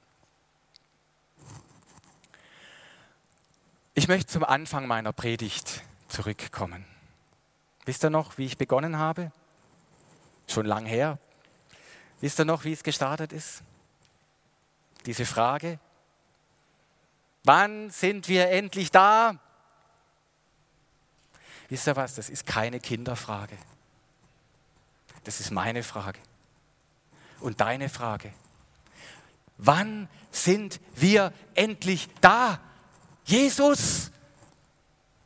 Ich 3.93 4.09
möchte 4.09 4.33
zum 4.33 4.45
Anfang 4.45 4.87
meiner 4.87 5.13
Predigt 5.13 5.83
zurückkommen. 6.09 6.87
Wisst 7.85 8.03
ihr 8.03 8.09
noch, 8.09 8.39
wie 8.39 8.47
ich 8.47 8.57
begonnen 8.57 8.97
habe? 8.97 9.31
Schon 10.47 10.65
lang 10.65 10.87
her. 10.87 11.19
Wisst 12.23 12.41
ihr 12.41 12.47
noch, 12.47 12.65
wie 12.65 12.73
es 12.73 12.83
gestartet 12.83 13.35
ist? 13.35 13.63
Diese 15.05 15.27
Frage. 15.27 15.79
Wann 17.45 17.91
sind 17.91 18.27
wir 18.27 18.49
endlich 18.49 18.91
da? 18.91 19.39
Wisst 21.69 21.87
ihr 21.87 21.97
was, 21.97 22.15
das 22.15 22.31
ist 22.31 22.47
keine 22.47 22.81
Kinderfrage. 22.81 23.59
Das 25.25 25.41
ist 25.41 25.51
meine 25.51 25.83
Frage. 25.83 26.21
Und 27.41 27.61
deine 27.61 27.91
Frage. 27.91 28.33
Wann 29.59 30.09
sind 30.31 30.81
wir 30.95 31.33
endlich 31.55 32.09
da? 32.21 32.61
Jesus, 33.25 34.11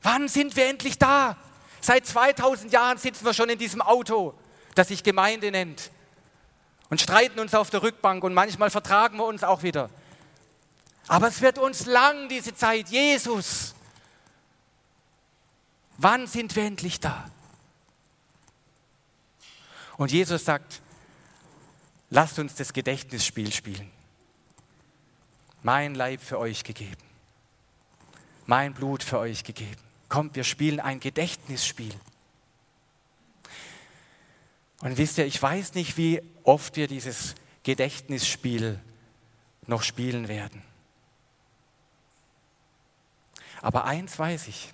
wann 0.03 0.29
sind 0.29 0.57
wir 0.57 0.67
endlich 0.67 0.99
da? 0.99 1.37
Seit 1.81 2.07
2000 2.07 2.73
Jahren 2.73 2.99
sitzen 2.99 3.25
wir 3.25 3.35
schon 3.35 3.49
in 3.49 3.59
diesem 3.59 3.81
Auto, 3.81 4.35
das 4.75 4.89
sich 4.89 5.03
Gemeinde 5.03 5.51
nennt 5.51 5.91
und 6.91 7.01
streiten 7.01 7.39
uns 7.39 7.55
auf 7.55 7.71
der 7.71 7.83
Rückbank 7.83 8.25
und 8.25 8.35
manchmal 8.35 8.71
vertragen 8.71 9.19
wir 9.19 9.27
uns 9.27 9.45
auch 9.45 9.63
wieder. 9.63 9.91
Aber 11.09 11.29
es 11.29 11.41
wird 11.41 11.59
uns 11.59 11.87
lang, 11.87 12.29
diese 12.29 12.55
Zeit. 12.55 12.89
Jesus, 12.89 13.75
Wann 16.03 16.27
sind 16.27 16.57
wir 16.57 16.65
endlich 16.65 16.99
da? 16.99 17.31
Und 19.97 20.11
Jesus 20.11 20.45
sagt, 20.45 20.81
lasst 22.11 22.41
uns 22.41 22.57
das 22.57 22.73
Gedächtnisspiel 22.73 23.53
spielen. 23.53 23.89
Mein 25.63 25.95
Leib 25.95 26.21
für 26.21 26.39
euch 26.39 26.65
gegeben. 26.65 27.03
Mein 28.47 28.75
Blut 28.75 29.03
für 29.03 29.19
euch 29.19 29.45
gegeben. 29.45 29.81
Kommt, 30.09 30.37
wir 30.37 30.45
spielen 30.45 30.81
ein 30.81 31.01
Gedächtnisspiel. 31.01 31.95
Und 34.81 34.99
wisst 34.99 35.19
ihr, 35.19 35.27
ich 35.27 35.41
weiß 35.41 35.75
nicht, 35.75 35.97
wie 35.97 36.21
oft 36.43 36.77
wir 36.77 36.89
dieses 36.89 37.37
Gedächtnisspiel 37.63 38.81
noch 39.67 39.83
spielen 39.83 40.27
werden. 40.27 40.63
Aber 43.61 43.85
eins 43.85 44.19
weiß 44.19 44.49
ich. 44.49 44.73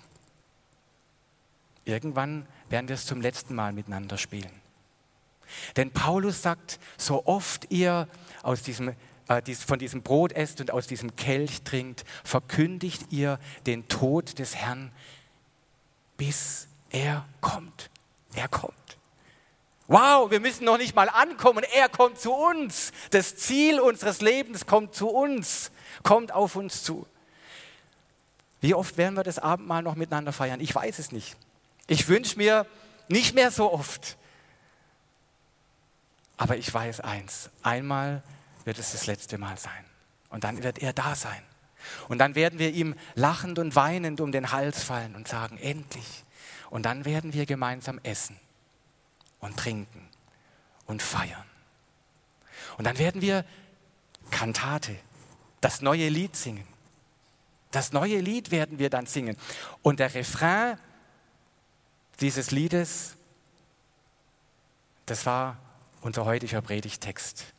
Irgendwann 1.85 2.47
werden 2.69 2.87
wir 2.87 2.95
es 2.95 3.05
zum 3.05 3.21
letzten 3.21 3.53
Mal 3.53 3.71
miteinander 3.71 4.17
spielen. 4.17 4.51
Denn 5.75 5.91
Paulus 5.91 6.41
sagt, 6.41 6.79
so 6.97 7.25
oft 7.25 7.71
ihr 7.71 8.07
aus 8.43 8.61
diesem, 8.63 8.95
dies, 8.95 8.95
von 9.65 9.79
diesem 9.79 10.01
Brot 10.01 10.31
esst 10.31 10.59
und 10.59 10.71
aus 10.71 10.87
diesem 10.87 11.15
Kelch 11.15 11.61
trinkt, 11.61 12.03
verkündigt 12.23 13.11
ihr 13.11 13.39
den 13.65 13.87
Tod 13.87 14.39
des 14.39 14.55
Herrn, 14.55 14.91
bis 16.17 16.67
er 16.89 17.25
kommt. 17.39 17.89
Er 18.33 18.47
kommt. 18.47 18.73
Wow, 19.87 20.29
wir 20.29 20.39
müssen 20.39 20.65
noch 20.65 20.77
nicht 20.77 20.95
mal 20.95 21.09
ankommen. 21.09 21.63
Er 21.73 21.89
kommt 21.89 22.19
zu 22.19 22.31
uns. 22.31 22.91
Das 23.09 23.35
Ziel 23.37 23.79
unseres 23.79 24.21
Lebens 24.21 24.65
kommt 24.67 24.93
zu 24.93 25.09
uns, 25.09 25.71
kommt 26.03 26.31
auf 26.31 26.55
uns 26.55 26.83
zu. 26.83 27.07
Wie 28.61 28.75
oft 28.75 28.97
werden 28.97 29.15
wir 29.15 29.23
das 29.23 29.39
Abendmahl 29.39 29.81
noch 29.81 29.95
miteinander 29.95 30.31
feiern? 30.31 30.59
Ich 30.59 30.73
weiß 30.75 30.99
es 30.99 31.11
nicht. 31.11 31.35
Ich 31.87 32.07
wünsche 32.07 32.37
mir 32.37 32.67
nicht 33.07 33.33
mehr 33.33 33.49
so 33.51 33.71
oft. 33.71 34.17
Aber 36.37 36.55
ich 36.55 36.71
weiß 36.71 36.99
eins, 37.01 37.49
einmal 37.63 38.21
wird 38.69 38.77
es 38.77 38.91
das 38.91 39.07
letzte 39.07 39.39
Mal 39.39 39.57
sein. 39.57 39.83
Und 40.29 40.43
dann 40.43 40.61
wird 40.61 40.77
er 40.77 40.93
da 40.93 41.15
sein. 41.15 41.41
Und 42.07 42.19
dann 42.19 42.35
werden 42.35 42.59
wir 42.59 42.71
ihm 42.71 42.93
lachend 43.15 43.57
und 43.57 43.75
weinend 43.75 44.21
um 44.21 44.31
den 44.31 44.51
Hals 44.51 44.83
fallen 44.83 45.15
und 45.15 45.27
sagen, 45.27 45.57
endlich. 45.57 46.23
Und 46.69 46.83
dann 46.83 47.03
werden 47.03 47.33
wir 47.33 47.47
gemeinsam 47.47 47.99
essen 48.03 48.39
und 49.39 49.57
trinken 49.57 50.07
und 50.85 51.01
feiern. 51.01 51.45
Und 52.77 52.85
dann 52.85 52.99
werden 52.99 53.23
wir 53.23 53.43
Kantate, 54.29 54.95
das 55.61 55.81
neue 55.81 56.07
Lied 56.09 56.35
singen. 56.35 56.67
Das 57.71 57.91
neue 57.91 58.19
Lied 58.19 58.51
werden 58.51 58.77
wir 58.77 58.91
dann 58.91 59.07
singen. 59.07 59.35
Und 59.81 59.99
der 59.99 60.13
Refrain 60.13 60.77
dieses 62.19 62.51
Liedes, 62.51 63.15
das 65.07 65.25
war 65.25 65.57
unser 66.01 66.25
heutiger 66.25 66.61
Predigtext. 66.61 67.55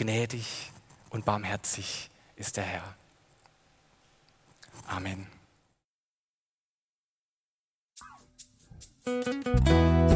Gnädig 0.00 0.72
und 1.10 1.26
barmherzig 1.26 2.08
ist 2.34 2.56
der 2.56 2.64
Herr. 2.64 2.96
Amen. 4.88 5.26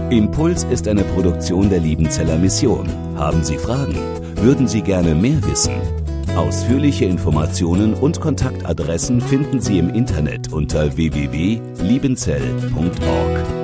Impuls 0.08 0.64
ist 0.64 0.88
eine 0.88 1.04
Produktion 1.04 1.68
der 1.68 1.80
Liebenzeller 1.80 2.38
Mission. 2.38 2.88
Haben 3.18 3.44
Sie 3.44 3.58
Fragen? 3.58 3.98
Würden 4.38 4.68
Sie 4.68 4.80
gerne 4.80 5.14
mehr 5.14 5.44
wissen? 5.44 5.74
Ausführliche 6.34 7.04
Informationen 7.04 7.92
und 7.92 8.22
Kontaktadressen 8.22 9.20
finden 9.20 9.60
Sie 9.60 9.78
im 9.78 9.90
Internet 9.90 10.50
unter 10.50 10.96
www.liebenzell.org. 10.96 13.63